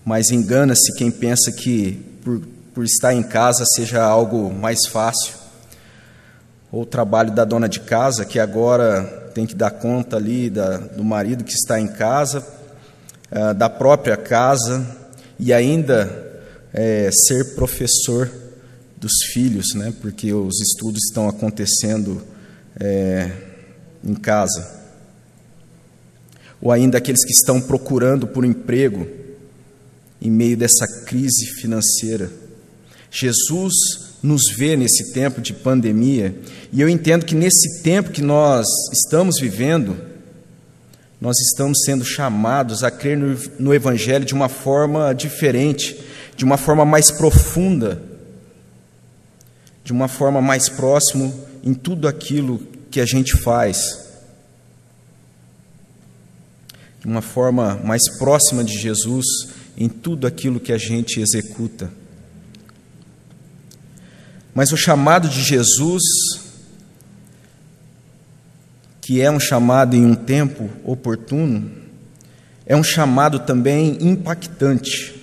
mas 0.03 0.31
engana-se 0.31 0.93
quem 0.97 1.09
pensa 1.09 1.49
que 1.49 1.93
por, 2.21 2.41
por 2.73 2.83
estar 2.83 3.13
em 3.13 3.23
casa 3.23 3.63
seja 3.73 4.03
algo 4.03 4.53
mais 4.53 4.85
fácil. 4.85 5.33
Ou 6.69 6.81
o 6.81 6.85
trabalho 6.85 7.31
da 7.31 7.45
dona 7.45 7.69
de 7.69 7.79
casa, 7.79 8.25
que 8.25 8.37
agora 8.37 9.31
tem 9.33 9.45
que 9.45 9.55
dar 9.55 9.71
conta 9.71 10.17
ali 10.17 10.49
da, 10.49 10.75
do 10.75 11.05
marido 11.05 11.45
que 11.45 11.53
está 11.53 11.79
em 11.79 11.87
casa, 11.87 12.45
uh, 13.31 13.53
da 13.53 13.69
própria 13.69 14.17
casa, 14.17 14.85
e 15.39 15.53
ainda 15.53 16.43
é, 16.73 17.09
ser 17.11 17.55
professor 17.55 18.29
dos 18.97 19.13
filhos, 19.31 19.67
né? 19.73 19.93
porque 20.01 20.33
os 20.33 20.59
estudos 20.59 21.05
estão 21.07 21.29
acontecendo 21.29 22.21
é, 22.77 23.31
em 24.03 24.15
casa. 24.15 24.76
Ou 26.61 26.71
ainda 26.71 26.97
aqueles 26.97 27.23
que 27.23 27.33
estão 27.33 27.61
procurando 27.61 28.27
por 28.27 28.43
emprego 28.43 29.07
em 30.21 30.31
meio 30.31 30.57
dessa 30.57 30.85
crise 31.05 31.45
financeira. 31.59 32.31
Jesus 33.11 33.73
nos 34.21 34.41
vê 34.57 34.75
nesse 34.75 35.13
tempo 35.13 35.39
de 35.39 35.53
pandemia, 35.53 36.35
e 36.73 36.81
eu 36.81 36.89
entendo 36.89 37.25
que 37.25 37.35
nesse 37.35 37.83
tempo 37.83 38.11
que 38.11 38.21
nós 38.21 38.65
estamos 38.91 39.39
vivendo, 39.39 39.95
nós 41.21 41.37
estamos 41.39 41.79
sendo 41.85 42.03
chamados 42.03 42.83
a 42.83 42.91
crer 42.91 43.17
no, 43.17 43.37
no 43.59 43.73
Evangelho 43.73 44.25
de 44.25 44.33
uma 44.33 44.49
forma 44.49 45.13
diferente, 45.13 45.99
de 46.35 46.43
uma 46.43 46.57
forma 46.57 46.83
mais 46.83 47.11
profunda, 47.11 48.01
de 49.83 49.91
uma 49.91 50.07
forma 50.07 50.41
mais 50.41 50.67
próximo 50.67 51.33
em 51.63 51.73
tudo 51.73 52.07
aquilo 52.07 52.59
que 52.91 52.99
a 52.99 53.05
gente 53.05 53.37
faz, 53.37 53.77
de 56.96 56.96
uma 57.07 57.21
forma 57.21 57.79
mais 57.85 58.01
próxima 58.19 58.65
de 58.65 58.77
Jesus 58.77 59.25
em 59.77 59.87
tudo 59.87 60.27
aquilo 60.27 60.59
que 60.59 60.73
a 60.73 60.77
gente 60.77 61.21
executa. 61.21 61.89
Mas 64.53 64.73
o 64.73 64.77
chamado 64.77 65.29
de 65.29 65.41
Jesus, 65.41 66.03
que 68.99 69.21
é 69.21 69.31
um 69.31 69.39
chamado 69.39 69.95
em 69.95 70.05
um 70.05 70.15
tempo 70.15 70.69
oportuno, 70.83 71.71
é 72.65 72.75
um 72.75 72.83
chamado 72.83 73.39
também 73.39 73.97
impactante. 74.01 75.15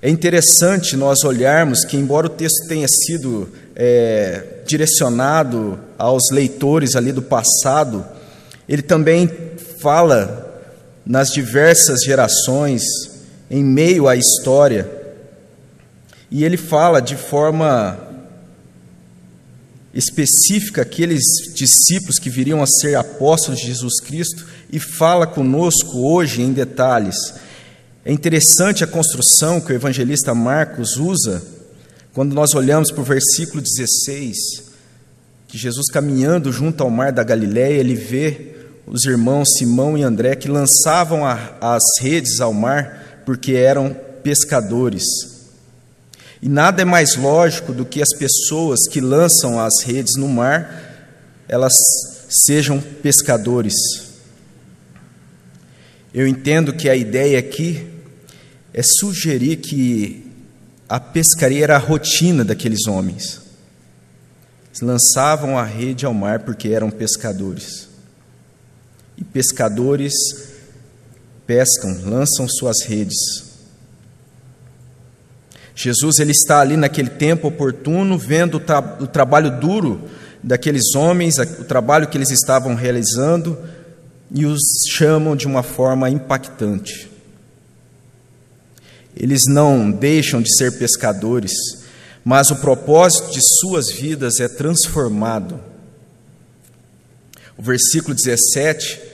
É 0.00 0.08
interessante 0.08 0.96
nós 0.96 1.24
olharmos 1.24 1.84
que, 1.84 1.98
embora 1.98 2.26
o 2.26 2.30
texto 2.30 2.66
tenha 2.66 2.86
sido 2.88 3.50
é, 3.76 4.62
direcionado 4.66 5.78
aos 5.98 6.30
leitores 6.32 6.96
ali 6.96 7.12
do 7.12 7.20
passado, 7.20 8.02
ele 8.66 8.80
também 8.80 9.30
fala 9.78 10.41
nas 11.04 11.30
diversas 11.30 12.02
gerações, 12.04 12.82
em 13.50 13.62
meio 13.62 14.08
à 14.08 14.16
história, 14.16 14.90
e 16.30 16.44
ele 16.44 16.56
fala 16.56 17.00
de 17.00 17.16
forma 17.16 17.98
específica 19.92 20.82
aqueles 20.82 21.22
discípulos 21.54 22.18
que 22.18 22.30
viriam 22.30 22.62
a 22.62 22.66
ser 22.66 22.94
apóstolos 22.94 23.60
de 23.60 23.66
Jesus 23.66 24.00
Cristo 24.00 24.46
e 24.70 24.80
fala 24.80 25.26
conosco 25.26 25.98
hoje 25.98 26.40
em 26.40 26.52
detalhes. 26.52 27.16
É 28.04 28.10
interessante 28.10 28.82
a 28.82 28.86
construção 28.86 29.60
que 29.60 29.72
o 29.72 29.74
evangelista 29.74 30.34
Marcos 30.34 30.96
usa 30.96 31.42
quando 32.12 32.34
nós 32.34 32.54
olhamos 32.54 32.90
para 32.90 33.00
o 33.00 33.04
versículo 33.04 33.62
16, 33.62 34.36
que 35.48 35.56
Jesus 35.56 35.86
caminhando 35.90 36.52
junto 36.52 36.82
ao 36.82 36.90
mar 36.90 37.12
da 37.12 37.22
Galiléia, 37.22 37.78
ele 37.78 37.94
vê 37.94 38.54
os 38.86 39.04
irmãos 39.04 39.48
Simão 39.56 39.96
e 39.96 40.02
André 40.02 40.34
que 40.34 40.48
lançavam 40.48 41.24
a, 41.24 41.56
as 41.60 41.82
redes 42.00 42.40
ao 42.40 42.52
mar 42.52 43.22
porque 43.24 43.52
eram 43.52 43.96
pescadores. 44.22 45.04
E 46.40 46.48
nada 46.48 46.82
é 46.82 46.84
mais 46.84 47.14
lógico 47.14 47.72
do 47.72 47.84
que 47.84 48.02
as 48.02 48.12
pessoas 48.16 48.88
que 48.90 49.00
lançam 49.00 49.60
as 49.60 49.82
redes 49.84 50.16
no 50.16 50.28
mar, 50.28 51.14
elas 51.48 51.74
sejam 52.28 52.80
pescadores. 52.80 53.74
Eu 56.12 56.26
entendo 56.26 56.72
que 56.72 56.88
a 56.88 56.96
ideia 56.96 57.38
aqui 57.38 57.86
é 58.74 58.82
sugerir 58.82 59.56
que 59.56 60.26
a 60.88 60.98
pescaria 60.98 61.62
era 61.62 61.76
a 61.76 61.78
rotina 61.78 62.44
daqueles 62.44 62.86
homens. 62.86 63.40
Lançavam 64.80 65.56
a 65.56 65.64
rede 65.64 66.04
ao 66.04 66.12
mar 66.12 66.40
porque 66.40 66.68
eram 66.68 66.90
pescadores. 66.90 67.91
E 69.22 69.24
pescadores 69.24 70.12
pescam, 71.46 71.96
lançam 72.04 72.48
suas 72.48 72.82
redes. 72.84 73.52
Jesus 75.76 76.18
ele 76.18 76.32
está 76.32 76.60
ali 76.60 76.76
naquele 76.76 77.08
tempo 77.08 77.46
oportuno, 77.46 78.18
vendo 78.18 78.56
o, 78.56 78.60
tra 78.60 78.80
o 79.00 79.06
trabalho 79.06 79.60
duro 79.60 80.10
daqueles 80.42 80.96
homens, 80.96 81.38
o 81.38 81.64
trabalho 81.64 82.08
que 82.08 82.18
eles 82.18 82.30
estavam 82.30 82.74
realizando, 82.74 83.56
e 84.28 84.44
os 84.44 84.60
chamam 84.90 85.36
de 85.36 85.46
uma 85.46 85.62
forma 85.62 86.10
impactante. 86.10 87.08
Eles 89.16 89.42
não 89.46 89.88
deixam 89.88 90.42
de 90.42 90.52
ser 90.52 90.78
pescadores, 90.78 91.52
mas 92.24 92.50
o 92.50 92.56
propósito 92.56 93.30
de 93.30 93.40
suas 93.60 93.88
vidas 93.88 94.40
é 94.40 94.48
transformado. 94.48 95.60
O 97.56 97.62
versículo 97.62 98.16
17 98.16 99.11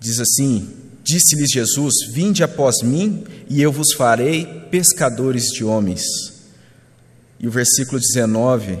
diz 0.00 0.20
assim: 0.20 0.68
Disse-lhes 1.02 1.50
Jesus: 1.50 1.94
Vinde 2.12 2.42
após 2.42 2.82
mim, 2.82 3.24
e 3.48 3.62
eu 3.62 3.72
vos 3.72 3.94
farei 3.96 4.44
pescadores 4.70 5.44
de 5.44 5.64
homens. 5.64 6.02
E 7.40 7.48
o 7.48 7.50
versículo 7.50 7.98
19: 7.98 8.78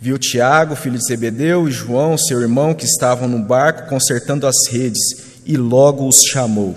Viu 0.00 0.18
Tiago, 0.18 0.76
filho 0.76 0.98
de 0.98 1.04
Zebedeu, 1.04 1.68
e 1.68 1.72
João, 1.72 2.16
seu 2.18 2.40
irmão, 2.40 2.74
que 2.74 2.84
estavam 2.84 3.28
no 3.28 3.38
barco 3.38 3.88
consertando 3.88 4.46
as 4.46 4.68
redes, 4.68 5.00
e 5.44 5.56
logo 5.56 6.06
os 6.06 6.22
chamou. 6.22 6.76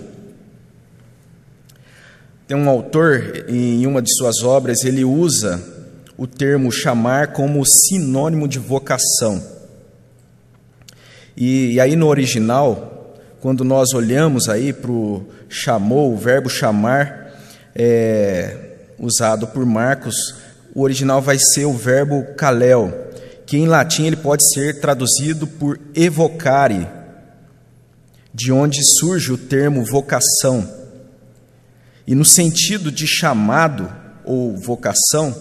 Tem 2.48 2.56
um 2.56 2.70
autor, 2.70 3.46
em 3.48 3.86
uma 3.88 4.02
de 4.02 4.14
suas 4.16 4.44
obras, 4.44 4.84
ele 4.84 5.04
usa 5.04 5.64
o 6.18 6.28
termo 6.28 6.72
chamar 6.72 7.34
como 7.34 7.66
sinônimo 7.66 8.48
de 8.48 8.60
vocação. 8.60 9.44
E, 11.36 11.74
e 11.74 11.80
aí 11.80 11.96
no 11.96 12.08
original, 12.08 12.95
quando 13.46 13.64
nós 13.64 13.94
olhamos 13.94 14.50
aí 14.50 14.74
para 14.74 14.90
o 14.90 15.24
chamou, 15.48 16.12
o 16.12 16.18
verbo 16.18 16.50
chamar, 16.50 17.32
é, 17.76 18.58
usado 18.98 19.46
por 19.46 19.64
Marcos, 19.68 20.16
o 20.74 20.82
original 20.82 21.22
vai 21.22 21.38
ser 21.38 21.66
o 21.66 21.74
verbo 21.74 22.26
kalel, 22.34 23.12
que 23.46 23.56
em 23.56 23.68
latim 23.68 24.08
ele 24.08 24.16
pode 24.16 24.42
ser 24.52 24.82
traduzido 24.82 25.46
por 25.46 25.80
evocare, 25.94 26.88
de 28.34 28.52
onde 28.52 28.80
surge 28.98 29.32
o 29.32 29.38
termo 29.38 29.86
vocação. 29.86 30.68
E 32.08 32.16
no 32.16 32.26
sentido 32.26 32.92
de 32.92 33.06
chamado 33.06 33.94
ou 34.24 34.58
vocação, 34.58 35.36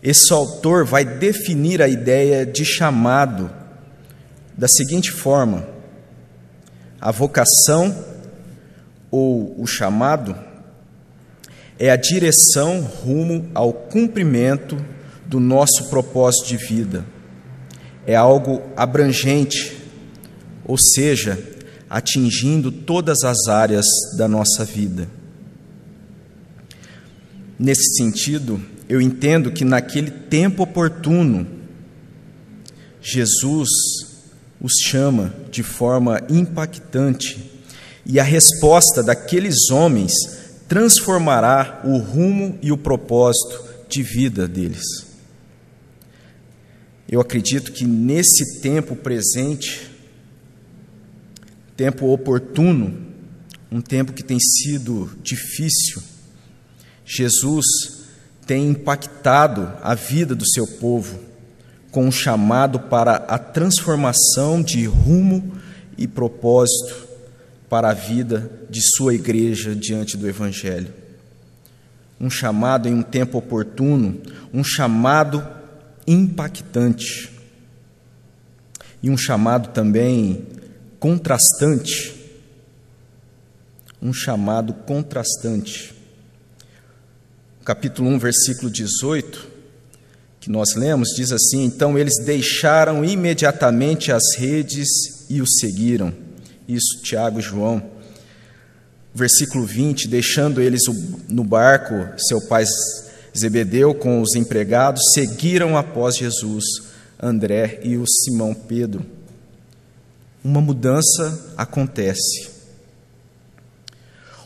esse 0.00 0.32
autor 0.32 0.84
vai 0.84 1.04
definir 1.04 1.82
a 1.82 1.88
ideia 1.88 2.46
de 2.46 2.64
chamado 2.64 3.50
da 4.56 4.68
seguinte 4.68 5.10
forma: 5.10 5.77
a 7.00 7.10
vocação 7.10 8.04
ou 9.10 9.60
o 9.60 9.66
chamado 9.66 10.36
é 11.78 11.90
a 11.90 11.96
direção 11.96 12.80
rumo 12.80 13.48
ao 13.54 13.72
cumprimento 13.72 14.76
do 15.26 15.38
nosso 15.38 15.88
propósito 15.88 16.48
de 16.48 16.56
vida. 16.56 17.04
É 18.06 18.16
algo 18.16 18.62
abrangente, 18.76 19.76
ou 20.64 20.76
seja, 20.76 21.38
atingindo 21.88 22.72
todas 22.72 23.22
as 23.22 23.46
áreas 23.48 23.86
da 24.16 24.26
nossa 24.26 24.64
vida. 24.64 25.08
Nesse 27.58 27.96
sentido, 27.96 28.60
eu 28.88 29.00
entendo 29.00 29.52
que 29.52 29.64
naquele 29.64 30.10
tempo 30.10 30.62
oportuno, 30.62 31.46
Jesus 33.00 33.68
os 34.60 34.72
chama 34.84 35.32
de 35.50 35.62
forma 35.62 36.20
impactante 36.28 37.50
e 38.04 38.18
a 38.18 38.24
resposta 38.24 39.02
daqueles 39.02 39.70
homens 39.70 40.12
transformará 40.66 41.80
o 41.84 41.98
rumo 41.98 42.58
e 42.62 42.72
o 42.72 42.76
propósito 42.76 43.64
de 43.88 44.02
vida 44.02 44.48
deles. 44.48 45.06
Eu 47.08 47.20
acredito 47.20 47.72
que 47.72 47.86
nesse 47.86 48.60
tempo 48.60 48.94
presente, 48.94 49.90
tempo 51.76 52.06
oportuno, 52.12 53.06
um 53.70 53.80
tempo 53.80 54.12
que 54.12 54.22
tem 54.22 54.38
sido 54.38 55.10
difícil, 55.22 56.02
Jesus 57.04 57.64
tem 58.46 58.68
impactado 58.68 59.72
a 59.82 59.94
vida 59.94 60.34
do 60.34 60.46
seu 60.46 60.66
povo 60.66 61.18
com 61.90 62.06
um 62.06 62.12
chamado 62.12 62.80
para 62.80 63.16
a 63.16 63.38
transformação 63.38 64.62
de 64.62 64.84
rumo 64.86 65.52
e 65.96 66.06
propósito 66.06 67.08
para 67.68 67.90
a 67.90 67.94
vida 67.94 68.50
de 68.68 68.80
sua 68.96 69.14
igreja 69.14 69.74
diante 69.74 70.16
do 70.16 70.28
Evangelho. 70.28 70.92
Um 72.20 72.30
chamado 72.30 72.88
em 72.88 72.94
um 72.94 73.02
tempo 73.02 73.38
oportuno, 73.38 74.20
um 74.52 74.64
chamado 74.64 75.46
impactante 76.06 77.30
e 79.02 79.10
um 79.10 79.16
chamado 79.16 79.68
também 79.68 80.46
contrastante. 80.98 82.16
Um 84.00 84.12
chamado 84.12 84.72
contrastante 84.72 85.98
capítulo 87.68 88.08
1, 88.08 88.18
versículo 88.18 88.70
18, 88.70 89.46
que 90.40 90.50
nós 90.50 90.74
lemos, 90.76 91.08
diz 91.16 91.32
assim: 91.32 91.64
Então 91.64 91.98
eles 91.98 92.14
deixaram 92.24 93.04
imediatamente 93.04 94.12
as 94.12 94.22
redes 94.36 94.88
e 95.28 95.40
o 95.40 95.46
seguiram. 95.46 96.12
Isso, 96.68 97.02
Tiago 97.02 97.38
e 97.38 97.42
João. 97.42 97.82
Versículo 99.14 99.64
20: 99.64 100.08
Deixando 100.08 100.60
eles 100.60 100.82
no 101.28 101.44
barco, 101.44 101.94
seu 102.18 102.40
pai 102.46 102.64
Zebedeu 103.36 103.94
com 103.94 104.20
os 104.20 104.34
empregados, 104.34 105.00
seguiram 105.14 105.76
após 105.76 106.16
Jesus, 106.16 106.64
André 107.22 107.80
e 107.84 107.96
o 107.96 108.04
Simão 108.06 108.54
Pedro. 108.54 109.04
Uma 110.42 110.60
mudança 110.60 111.52
acontece 111.56 112.58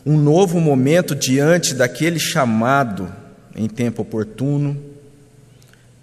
um 0.05 0.17
novo 0.17 0.61
momento 0.61 1.15
diante 1.15 1.75
daquele 1.75 2.19
chamado 2.19 3.13
em 3.55 3.69
tempo 3.69 4.03
oportuno, 4.03 4.77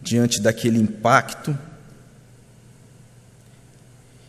diante 0.10 0.41
daquele 0.41 0.80
impacto. 0.80 1.56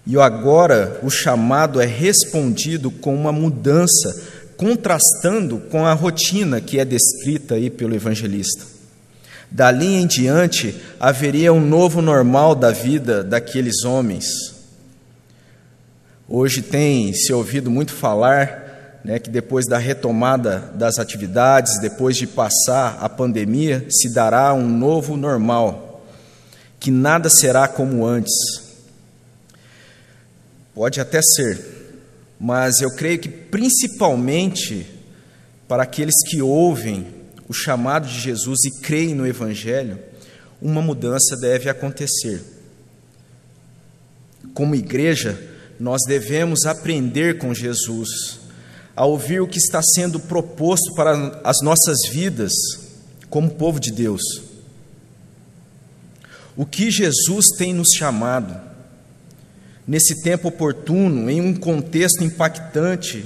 E 0.06 0.18
agora 0.18 1.00
o 1.02 1.08
chamado 1.08 1.80
é 1.80 1.86
respondido 1.86 2.90
com 2.90 3.14
uma 3.14 3.32
mudança, 3.32 4.22
contrastando 4.58 5.58
com 5.70 5.86
a 5.86 5.94
rotina 5.94 6.60
que 6.60 6.78
é 6.78 6.84
descrita 6.84 7.54
aí 7.54 7.70
pelo 7.70 7.94
evangelista. 7.94 8.66
Dali 9.50 9.94
em 9.94 10.06
diante 10.06 10.76
haveria 10.98 11.50
um 11.50 11.66
novo 11.66 12.02
normal 12.02 12.54
da 12.54 12.70
vida 12.70 13.24
daqueles 13.24 13.82
homens. 13.82 14.26
Hoje 16.28 16.60
tem 16.60 17.14
se 17.14 17.32
ouvido 17.32 17.70
muito 17.70 17.92
falar 17.92 18.69
né, 19.04 19.18
que 19.18 19.30
depois 19.30 19.66
da 19.66 19.78
retomada 19.78 20.72
das 20.74 20.98
atividades, 20.98 21.80
depois 21.80 22.16
de 22.16 22.26
passar 22.26 22.98
a 23.00 23.08
pandemia, 23.08 23.86
se 23.90 24.12
dará 24.12 24.52
um 24.52 24.68
novo 24.68 25.16
normal, 25.16 26.04
que 26.78 26.90
nada 26.90 27.28
será 27.30 27.66
como 27.66 28.06
antes. 28.06 28.34
Pode 30.74 31.00
até 31.00 31.20
ser, 31.22 31.58
mas 32.38 32.80
eu 32.80 32.94
creio 32.94 33.18
que 33.18 33.28
principalmente 33.28 34.86
para 35.66 35.82
aqueles 35.84 36.14
que 36.28 36.42
ouvem 36.42 37.06
o 37.48 37.52
chamado 37.52 38.06
de 38.06 38.18
Jesus 38.18 38.58
e 38.64 38.80
creem 38.80 39.14
no 39.14 39.26
Evangelho, 39.26 39.98
uma 40.60 40.82
mudança 40.82 41.36
deve 41.40 41.68
acontecer. 41.68 42.42
Como 44.52 44.74
igreja, 44.74 45.40
nós 45.78 46.00
devemos 46.06 46.66
aprender 46.66 47.38
com 47.38 47.54
Jesus 47.54 48.39
a 48.94 49.04
ouvir 49.04 49.40
o 49.40 49.48
que 49.48 49.58
está 49.58 49.80
sendo 49.82 50.20
proposto 50.20 50.94
para 50.94 51.40
as 51.44 51.56
nossas 51.62 51.98
vidas 52.10 52.52
como 53.28 53.50
povo 53.50 53.78
de 53.80 53.92
Deus. 53.92 54.22
O 56.56 56.66
que 56.66 56.90
Jesus 56.90 57.46
tem 57.56 57.72
nos 57.72 57.90
chamado, 57.96 58.60
nesse 59.86 60.22
tempo 60.22 60.48
oportuno, 60.48 61.30
em 61.30 61.40
um 61.40 61.54
contexto 61.54 62.22
impactante, 62.22 63.24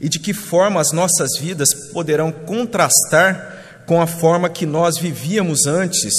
e 0.00 0.08
de 0.08 0.18
que 0.18 0.34
forma 0.34 0.80
as 0.80 0.92
nossas 0.92 1.38
vidas 1.40 1.68
poderão 1.92 2.30
contrastar 2.30 3.84
com 3.86 4.00
a 4.00 4.06
forma 4.06 4.50
que 4.50 4.66
nós 4.66 4.98
vivíamos 4.98 5.66
antes 5.66 6.12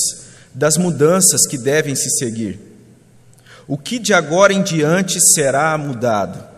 das 0.53 0.77
mudanças 0.77 1.47
que 1.47 1.57
devem 1.57 1.95
se 1.95 2.09
seguir. 2.17 2.59
O 3.67 3.77
que 3.77 3.99
de 3.99 4.13
agora 4.13 4.53
em 4.53 4.61
diante 4.61 5.19
será 5.33 5.77
mudado? 5.77 6.52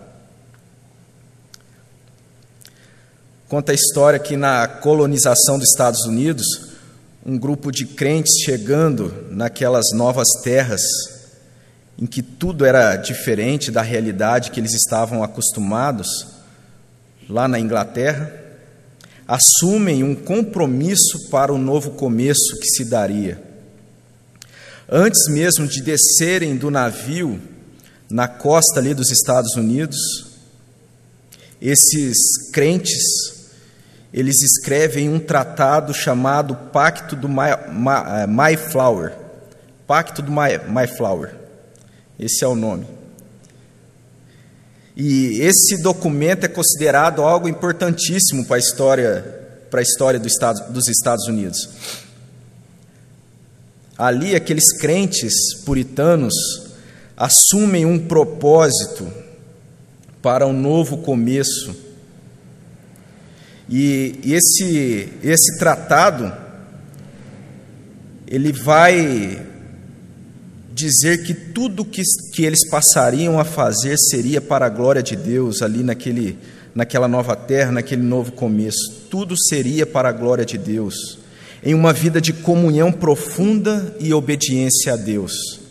Conta 3.48 3.72
a 3.72 3.76
história 3.76 4.18
que 4.18 4.36
na 4.36 4.68
colonização 4.68 5.60
dos 5.60 5.70
Estados 5.70 6.04
Unidos, 6.06 6.44
um 7.24 7.38
grupo 7.38 7.72
de 7.72 7.86
crentes 7.86 8.40
chegando 8.44 9.28
naquelas 9.30 9.92
novas 9.94 10.28
terras, 10.42 10.82
em 11.96 12.08
que 12.08 12.24
tudo 12.24 12.66
era 12.66 12.96
diferente 12.96 13.70
da 13.70 13.84
realidade 13.84 14.50
que 14.50 14.60
eles 14.60 14.74
estavam 14.74 15.24
acostumados, 15.24 16.08
lá 17.30 17.48
na 17.48 17.60
Inglaterra, 17.60 18.34
assumem 19.28 20.04
um 20.04 20.16
compromisso 20.16 21.30
para 21.30 21.54
o 21.54 21.58
novo 21.60 21.92
começo 21.92 22.60
que 22.60 22.68
se 22.70 22.86
daria. 22.86 23.40
Antes 24.90 25.28
mesmo 25.30 25.68
de 25.68 25.82
descerem 25.82 26.58
do 26.58 26.72
navio 26.72 27.40
na 28.10 28.28
costa 28.28 28.80
ali 28.80 28.96
dos 28.96 29.12
Estados 29.12 29.54
Unidos, 29.56 30.00
esses 31.62 32.50
crentes 32.52 33.35
eles 34.16 34.42
escrevem 34.42 35.10
um 35.10 35.20
tratado 35.20 35.94
chamado 35.94 36.56
Pacto 36.72 37.18
do 37.18 37.28
eh, 37.28 38.26
Mayflower. 38.26 39.12
Pacto 39.86 40.22
do 40.22 40.32
Mayflower. 40.32 41.36
Esse 42.18 42.46
é 42.46 42.48
o 42.48 42.56
nome. 42.56 42.88
E 44.96 45.42
esse 45.42 45.82
documento 45.84 46.46
é 46.46 46.48
considerado 46.48 47.24
algo 47.24 47.50
importantíssimo 47.50 48.46
para 48.46 48.56
a 48.56 48.60
história, 48.60 49.48
para 49.70 49.82
a 49.82 49.84
história 49.84 50.18
do 50.18 50.30
Estado, 50.30 50.72
dos 50.72 50.88
Estados 50.88 51.28
Unidos. 51.28 51.68
Ali, 53.98 54.34
aqueles 54.34 54.72
crentes 54.80 55.34
puritanos 55.66 56.34
assumem 57.18 57.86
um 57.86 58.00
propósito 58.00 59.12
para 60.22 60.48
um 60.48 60.54
novo 60.54 61.00
começo. 61.00 61.84
E 63.68 64.20
esse, 64.24 65.10
esse 65.24 65.58
tratado, 65.58 66.32
ele 68.28 68.52
vai 68.52 69.44
dizer 70.74 71.24
que 71.24 71.34
tudo 71.34 71.86
que, 71.86 72.04
que 72.34 72.44
eles 72.44 72.70
passariam 72.70 73.40
a 73.40 73.46
fazer 73.46 73.98
seria 73.98 74.42
para 74.42 74.66
a 74.66 74.70
glória 74.70 75.02
de 75.02 75.16
Deus 75.16 75.62
ali 75.62 75.82
naquele, 75.82 76.38
naquela 76.76 77.08
nova 77.08 77.36
terra, 77.36 77.72
naquele 77.72 78.04
novo 78.04 78.34
começo. 78.34 79.08
Tudo 79.10 79.36
seria 79.38 79.86
para 79.86 80.10
a 80.10 80.12
glória 80.12 80.46
de 80.46 80.58
Deus, 80.58 81.18
em 81.64 81.74
uma 81.74 81.94
vida 81.94 82.22
de 82.22 82.34
comunhão 82.34 82.92
profunda 82.92 83.96
e 84.00 84.14
obediência 84.14 84.94
a 84.94 84.98
Deus. 84.98 85.62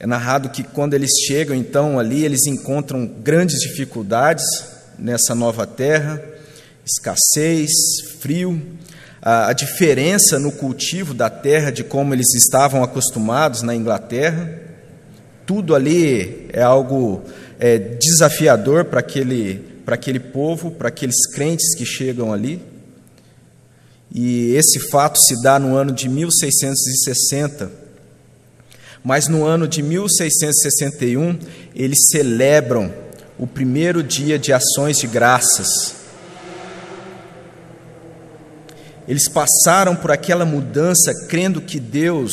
É 0.00 0.06
narrado 0.06 0.48
que 0.48 0.64
quando 0.64 0.94
eles 0.94 1.10
chegam, 1.26 1.54
então, 1.54 1.98
ali, 1.98 2.24
eles 2.24 2.46
encontram 2.46 3.06
grandes 3.06 3.60
dificuldades 3.60 4.42
nessa 5.00 5.34
nova 5.34 5.66
terra, 5.66 6.22
escassez, 6.84 7.70
frio, 8.20 8.60
a, 9.22 9.52
diferença 9.52 10.38
no 10.38 10.52
cultivo 10.52 11.14
da 11.14 11.28
terra 11.28 11.70
de 11.70 11.84
como 11.84 12.14
eles 12.14 12.34
estavam 12.34 12.82
acostumados 12.82 13.62
na 13.62 13.74
Inglaterra. 13.74 14.60
Tudo 15.46 15.74
ali 15.74 16.48
é 16.52 16.62
algo 16.62 17.22
é, 17.58 17.78
desafiador 17.78 18.84
para 18.84 19.00
aquele, 19.00 19.56
para 19.84 19.94
aquele 19.94 20.20
povo, 20.20 20.70
para 20.70 20.88
aqueles 20.88 21.26
crentes 21.34 21.74
que 21.74 21.84
chegam 21.84 22.32
ali. 22.32 22.62
E 24.12 24.54
esse 24.54 24.90
fato 24.90 25.18
se 25.18 25.40
dá 25.42 25.58
no 25.58 25.76
ano 25.76 25.92
de 25.92 26.08
1660. 26.08 27.70
Mas 29.02 29.28
no 29.28 29.44
ano 29.44 29.66
de 29.66 29.82
1661, 29.82 31.38
eles 31.74 31.98
celebram 32.10 32.92
o 33.40 33.46
primeiro 33.46 34.02
dia 34.02 34.38
de 34.38 34.52
ações 34.52 34.98
de 34.98 35.06
graças 35.08 36.00
Eles 39.10 39.28
passaram 39.28 39.96
por 39.96 40.12
aquela 40.12 40.44
mudança 40.44 41.12
crendo 41.26 41.60
que 41.60 41.80
Deus 41.80 42.30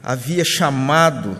havia 0.00 0.44
chamado, 0.44 1.36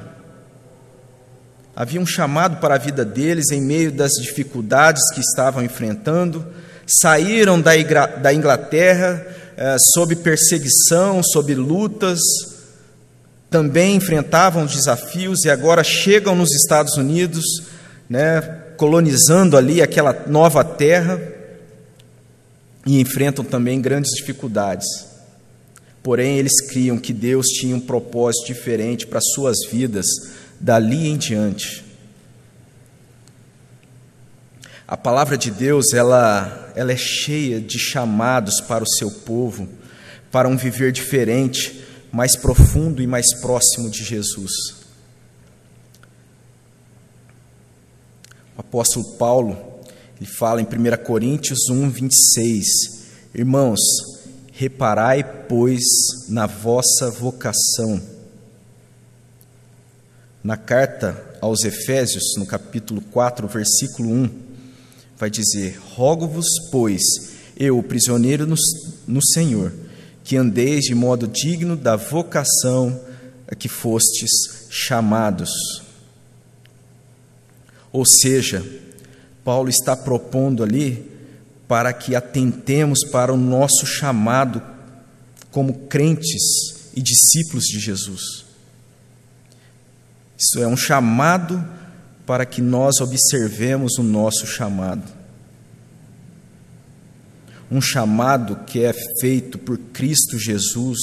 havia 1.76 2.00
um 2.00 2.06
chamado 2.06 2.56
para 2.56 2.74
a 2.74 2.78
vida 2.78 3.04
deles 3.04 3.52
em 3.52 3.60
meio 3.60 3.92
das 3.92 4.10
dificuldades 4.14 5.12
que 5.14 5.20
estavam 5.20 5.62
enfrentando. 5.62 6.44
Saíram 6.84 7.60
da 7.60 8.34
Inglaterra 8.34 9.24
eh, 9.56 9.76
sob 9.94 10.16
perseguição, 10.16 11.22
sob 11.22 11.54
lutas, 11.54 12.18
também 13.48 13.94
enfrentavam 13.94 14.66
desafios 14.66 15.44
e 15.44 15.50
agora 15.50 15.84
chegam 15.84 16.34
nos 16.34 16.52
Estados 16.52 16.96
Unidos, 16.96 17.44
né, 18.08 18.40
colonizando 18.76 19.56
ali 19.56 19.82
aquela 19.82 20.24
nova 20.26 20.62
terra 20.64 21.20
e 22.86 23.00
enfrentam 23.00 23.44
também 23.44 23.80
grandes 23.80 24.12
dificuldades. 24.16 24.86
Porém, 26.02 26.38
eles 26.38 26.60
criam 26.60 26.98
que 26.98 27.12
Deus 27.12 27.46
tinha 27.46 27.74
um 27.74 27.80
propósito 27.80 28.46
diferente 28.46 29.06
para 29.06 29.20
suas 29.20 29.56
vidas 29.68 30.06
dali 30.60 31.08
em 31.08 31.16
diante. 31.16 31.84
A 34.86 34.96
palavra 34.96 35.36
de 35.36 35.50
Deus, 35.50 35.92
ela, 35.92 36.72
ela 36.76 36.92
é 36.92 36.96
cheia 36.96 37.60
de 37.60 37.76
chamados 37.76 38.60
para 38.60 38.84
o 38.84 38.88
seu 38.88 39.10
povo, 39.10 39.68
para 40.30 40.48
um 40.48 40.56
viver 40.56 40.92
diferente, 40.92 41.84
mais 42.12 42.36
profundo 42.36 43.02
e 43.02 43.06
mais 43.06 43.34
próximo 43.40 43.90
de 43.90 44.04
Jesus. 44.04 44.85
O 48.56 48.60
apóstolo 48.60 49.04
Paulo, 49.16 49.56
ele 50.18 50.28
fala 50.28 50.60
em 50.60 50.64
1 50.64 51.04
Coríntios 51.04 51.68
1, 51.68 51.90
26: 51.90 52.66
Irmãos, 53.34 53.80
reparai, 54.52 55.22
pois, 55.46 55.82
na 56.28 56.46
vossa 56.46 57.10
vocação. 57.10 58.00
Na 60.42 60.56
carta 60.56 61.36
aos 61.40 61.64
Efésios, 61.64 62.34
no 62.38 62.46
capítulo 62.46 63.00
4, 63.00 63.46
versículo 63.46 64.08
1, 64.10 64.30
vai 65.18 65.28
dizer: 65.28 65.78
Rogo-vos, 65.94 66.46
pois, 66.70 67.02
eu, 67.56 67.82
prisioneiro 67.82 68.46
no, 68.46 68.56
no 69.06 69.20
Senhor, 69.22 69.72
que 70.24 70.36
andeis 70.36 70.84
de 70.84 70.94
modo 70.94 71.28
digno 71.28 71.76
da 71.76 71.96
vocação 71.96 72.98
a 73.46 73.54
que 73.54 73.68
fostes 73.68 74.30
chamados. 74.70 75.50
Ou 77.96 78.04
seja, 78.04 78.62
Paulo 79.42 79.70
está 79.70 79.96
propondo 79.96 80.62
ali 80.62 81.10
para 81.66 81.94
que 81.94 82.14
atentemos 82.14 82.98
para 83.10 83.32
o 83.32 83.38
nosso 83.38 83.86
chamado 83.86 84.62
como 85.50 85.86
crentes 85.86 86.90
e 86.94 87.00
discípulos 87.00 87.64
de 87.64 87.80
Jesus. 87.80 88.44
Isso 90.38 90.62
é 90.62 90.66
um 90.66 90.76
chamado 90.76 91.66
para 92.26 92.44
que 92.44 92.60
nós 92.60 93.00
observemos 93.00 93.96
o 93.96 94.02
nosso 94.02 94.46
chamado. 94.46 95.10
Um 97.70 97.80
chamado 97.80 98.56
que 98.66 98.84
é 98.84 98.92
feito 99.22 99.56
por 99.56 99.78
Cristo 99.78 100.38
Jesus, 100.38 100.98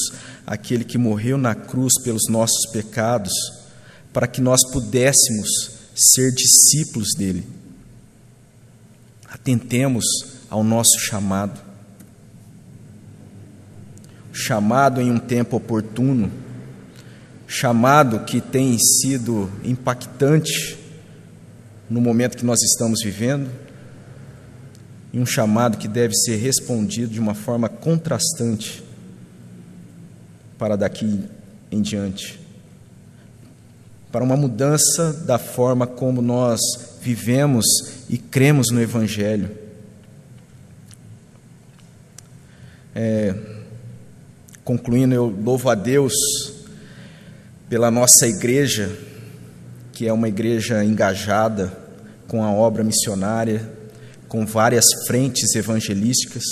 aquele 0.46 0.84
que 0.84 0.96
morreu 0.96 1.36
na 1.38 1.56
cruz 1.56 1.94
pelos 2.04 2.28
nossos 2.30 2.70
pecados, 2.70 3.32
para 4.12 4.28
que 4.28 4.40
nós 4.40 4.62
pudéssemos 4.70 5.73
ser 5.94 6.32
discípulos 6.32 7.10
dele. 7.16 7.46
Atentemos 9.28 10.04
ao 10.50 10.64
nosso 10.64 10.98
chamado. 10.98 11.60
Chamado 14.32 15.00
em 15.00 15.12
um 15.12 15.18
tempo 15.18 15.56
oportuno, 15.56 16.30
chamado 17.46 18.24
que 18.24 18.40
tem 18.40 18.76
sido 18.78 19.50
impactante 19.62 20.76
no 21.88 22.00
momento 22.00 22.36
que 22.36 22.44
nós 22.44 22.60
estamos 22.62 23.00
vivendo, 23.02 23.48
e 25.12 25.20
um 25.20 25.26
chamado 25.26 25.78
que 25.78 25.86
deve 25.86 26.14
ser 26.14 26.36
respondido 26.36 27.12
de 27.12 27.20
uma 27.20 27.34
forma 27.34 27.68
contrastante 27.68 28.82
para 30.58 30.74
daqui 30.74 31.22
em 31.70 31.80
diante. 31.80 32.43
Para 34.14 34.22
uma 34.22 34.36
mudança 34.36 35.12
da 35.12 35.40
forma 35.40 35.88
como 35.88 36.22
nós 36.22 36.60
vivemos 37.02 37.64
e 38.08 38.16
cremos 38.16 38.68
no 38.70 38.80
Evangelho. 38.80 39.50
É, 42.94 43.34
concluindo, 44.62 45.16
eu 45.16 45.26
louvo 45.26 45.68
a 45.68 45.74
Deus 45.74 46.12
pela 47.68 47.90
nossa 47.90 48.28
igreja, 48.28 48.96
que 49.92 50.06
é 50.06 50.12
uma 50.12 50.28
igreja 50.28 50.84
engajada 50.84 51.76
com 52.28 52.44
a 52.44 52.52
obra 52.52 52.84
missionária, 52.84 53.68
com 54.28 54.46
várias 54.46 54.84
frentes 55.08 55.56
evangelísticas. 55.56 56.44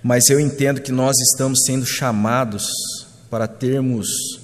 Mas 0.00 0.30
eu 0.30 0.38
entendo 0.38 0.80
que 0.80 0.92
nós 0.92 1.16
estamos 1.32 1.64
sendo 1.66 1.84
chamados 1.84 2.68
para 3.28 3.48
termos, 3.48 4.37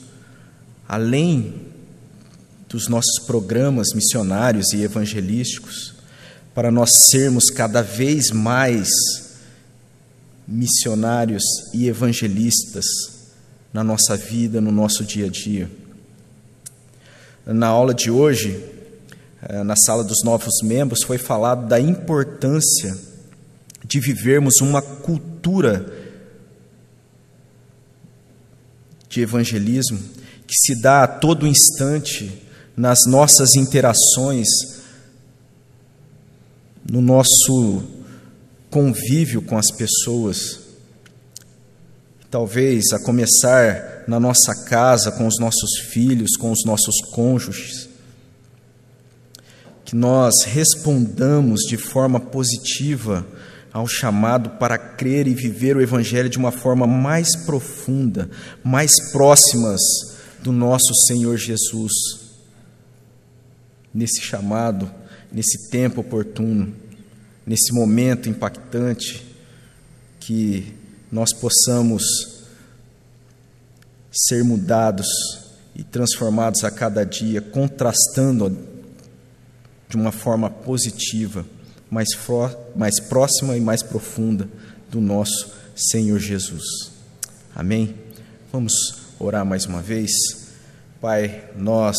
além 0.89 1.55
dos 2.69 2.89
nossos 2.89 3.25
programas 3.27 3.89
missionários 3.95 4.73
e 4.73 4.83
evangelísticos, 4.83 5.95
para 6.55 6.71
nós 6.71 6.91
sermos 7.11 7.51
cada 7.51 7.83
vez 7.83 8.31
mais 8.31 8.89
missionários 10.47 11.43
e 11.73 11.87
evangelistas 11.87 12.85
na 13.73 13.83
nossa 13.83 14.17
vida, 14.17 14.61
no 14.61 14.71
nosso 14.71 15.05
dia 15.05 15.27
a 15.27 15.29
dia. 15.29 15.71
Na 17.47 17.67
aula 17.67 17.93
de 17.93 18.11
hoje, 18.11 18.63
eh, 19.43 19.63
na 19.65 19.75
sala 19.77 20.05
dos 20.05 20.23
novos 20.25 20.63
membros, 20.63 21.03
foi 21.03 21.19
falado 21.19 21.67
da 21.67 21.81
importância 21.81 22.97
de 23.85 24.01
vivermos 24.01 24.61
uma 24.61 24.81
cultura 24.81 25.93
de 29.09 29.21
evangelismo 29.21 30.24
que 30.55 30.73
se 30.73 30.81
dá 30.81 31.03
a 31.03 31.09
todo 31.09 31.49
instante 31.49 32.41
nas 32.77 33.01
nossas 33.09 33.57
interações, 33.57 34.47
no 36.89 37.01
nosso 37.01 37.83
convívio 38.71 39.43
com 39.43 39.59
as 39.59 39.73
pessoas. 39.77 40.63
talvez 42.31 42.93
a 42.93 42.99
começar 42.99 44.05
na 44.09 44.19
nossa 44.19 44.53
casa, 44.65 45.13
com 45.13 45.25
os 45.25 45.39
nossos 45.39 45.71
filhos, 45.93 46.37
com 46.37 46.51
os 46.51 46.65
nossos 46.65 46.97
cônjuges. 47.13 47.89
Que 49.85 49.95
nós 49.95 50.43
respondamos 50.45 51.61
de 51.61 51.77
forma 51.77 52.19
positiva 52.19 53.25
ao 53.73 53.87
chamado 53.87 54.51
para 54.51 54.77
crer 54.77 55.29
e 55.29 55.35
viver 55.35 55.77
o 55.77 55.81
Evangelho 55.81 56.29
de 56.29 56.39
uma 56.39 56.51
forma 56.51 56.89
mais 56.89 57.37
profunda, 57.45 58.29
mais 58.65 58.91
próximas 59.13 60.14
do 60.45 60.53
nosso 60.53 60.95
Senhor 61.07 61.39
Jesus. 61.39 61.93
Nesse 63.95 64.21
chamado, 64.21 64.91
nesse 65.33 65.71
tempo 65.71 66.03
oportuno, 66.03 66.75
nesse 67.47 67.73
momento 67.73 68.29
impactante, 68.29 69.25
que 70.21 70.75
nós 71.11 71.33
possamos 71.33 72.05
ser 74.13 74.45
mudados 74.45 75.07
e 75.75 75.83
transformados 75.83 76.63
a 76.63 76.71
cada 76.71 77.05
dia, 77.05 77.41
contrastando 77.41 78.55
de 79.89 79.97
uma 79.97 80.13
forma 80.13 80.51
positiva 80.51 81.47
mais, 81.91 82.09
mais 82.77 83.01
próxima 83.01 83.57
e 83.57 83.61
mais 83.63 83.83
profunda 83.83 84.47
do 84.91 85.01
nosso 85.01 85.55
Senhor 85.75 86.19
Jesus. 86.19 86.65
Amém? 87.55 87.95
Vamos 88.53 89.04
orar 89.19 89.45
mais 89.45 89.67
uma 89.67 89.81
vez. 89.81 90.11
Pai, 91.01 91.51
nós 91.57 91.97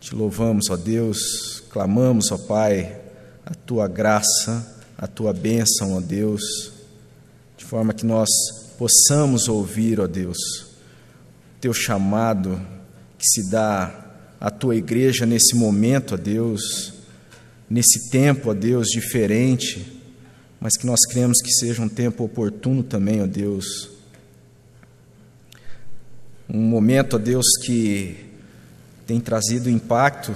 te 0.00 0.14
louvamos, 0.14 0.70
ó 0.70 0.76
Deus, 0.76 1.62
clamamos, 1.70 2.30
ó 2.30 2.38
Pai, 2.38 3.00
a 3.44 3.54
tua 3.54 3.88
graça, 3.88 4.82
a 4.96 5.06
tua 5.06 5.32
bênção, 5.32 5.96
ó 5.96 6.00
Deus, 6.00 6.72
de 7.56 7.64
forma 7.64 7.92
que 7.92 8.04
nós 8.04 8.28
possamos 8.78 9.48
ouvir, 9.48 10.00
ó 10.00 10.06
Deus, 10.06 10.38
teu 11.60 11.72
chamado 11.72 12.60
que 13.18 13.26
se 13.26 13.50
dá 13.50 14.04
à 14.40 14.50
tua 14.50 14.76
igreja 14.76 15.24
nesse 15.24 15.54
momento, 15.56 16.14
ó 16.14 16.16
Deus 16.16 16.94
nesse 17.68 18.10
tempo, 18.10 18.50
ó 18.50 18.54
Deus, 18.54 18.88
diferente, 18.88 20.00
mas 20.60 20.76
que 20.76 20.86
nós 20.86 21.00
cremos 21.10 21.40
que 21.42 21.50
seja 21.50 21.82
um 21.82 21.88
tempo 21.88 22.24
oportuno 22.24 22.82
também, 22.82 23.22
ó 23.22 23.26
Deus. 23.26 23.95
Um 26.48 26.60
momento, 26.60 27.16
ó 27.16 27.18
Deus, 27.18 27.46
que 27.64 28.16
tem 29.06 29.20
trazido 29.20 29.70
impacto 29.70 30.34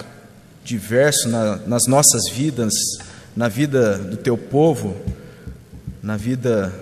diverso 0.65 1.29
na, 1.29 1.57
nas 1.57 1.87
nossas 1.87 2.29
vidas, 2.33 2.73
na 3.35 3.49
vida 3.49 3.99
do 3.99 4.17
teu 4.17 4.37
povo, 4.37 4.97
na 6.03 6.17
vida 6.17 6.73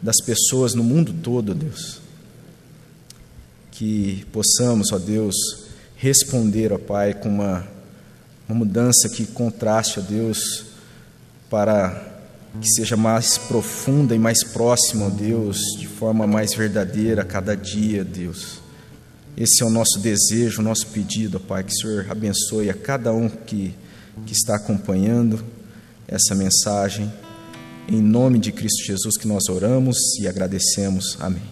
das 0.00 0.16
pessoas 0.24 0.74
no 0.74 0.82
mundo 0.82 1.12
todo, 1.12 1.52
ó 1.52 1.54
Deus. 1.54 2.00
Que 3.70 4.26
possamos, 4.32 4.92
ó 4.92 4.98
Deus, 4.98 5.34
responder, 5.96 6.72
ó 6.72 6.78
Pai, 6.78 7.14
com 7.14 7.28
uma 7.28 7.66
uma 8.52 8.58
mudança 8.58 9.08
que 9.08 9.26
contraste, 9.26 9.98
ó 9.98 10.02
Deus, 10.02 10.66
para 11.48 12.10
que 12.60 12.68
seja 12.68 12.96
mais 12.96 13.38
profunda 13.38 14.14
e 14.14 14.18
mais 14.18 14.44
próxima, 14.44 15.06
ó 15.06 15.10
Deus, 15.10 15.58
de 15.78 15.86
forma 15.86 16.26
mais 16.26 16.54
verdadeira 16.54 17.22
a 17.22 17.24
cada 17.24 17.56
dia, 17.56 18.04
Deus. 18.04 18.60
Esse 19.36 19.62
é 19.62 19.66
o 19.66 19.70
nosso 19.70 19.98
desejo, 19.98 20.60
o 20.60 20.64
nosso 20.64 20.86
pedido, 20.88 21.40
Pai, 21.40 21.64
que 21.64 21.72
o 21.72 21.76
Senhor 21.76 22.06
abençoe 22.10 22.68
a 22.68 22.74
cada 22.74 23.12
um 23.12 23.28
que, 23.28 23.74
que 24.26 24.32
está 24.32 24.56
acompanhando 24.56 25.42
essa 26.06 26.34
mensagem. 26.34 27.12
Em 27.88 28.00
nome 28.00 28.38
de 28.38 28.52
Cristo 28.52 28.84
Jesus 28.84 29.16
que 29.16 29.26
nós 29.26 29.48
oramos 29.48 29.96
e 30.20 30.28
agradecemos. 30.28 31.16
Amém. 31.18 31.51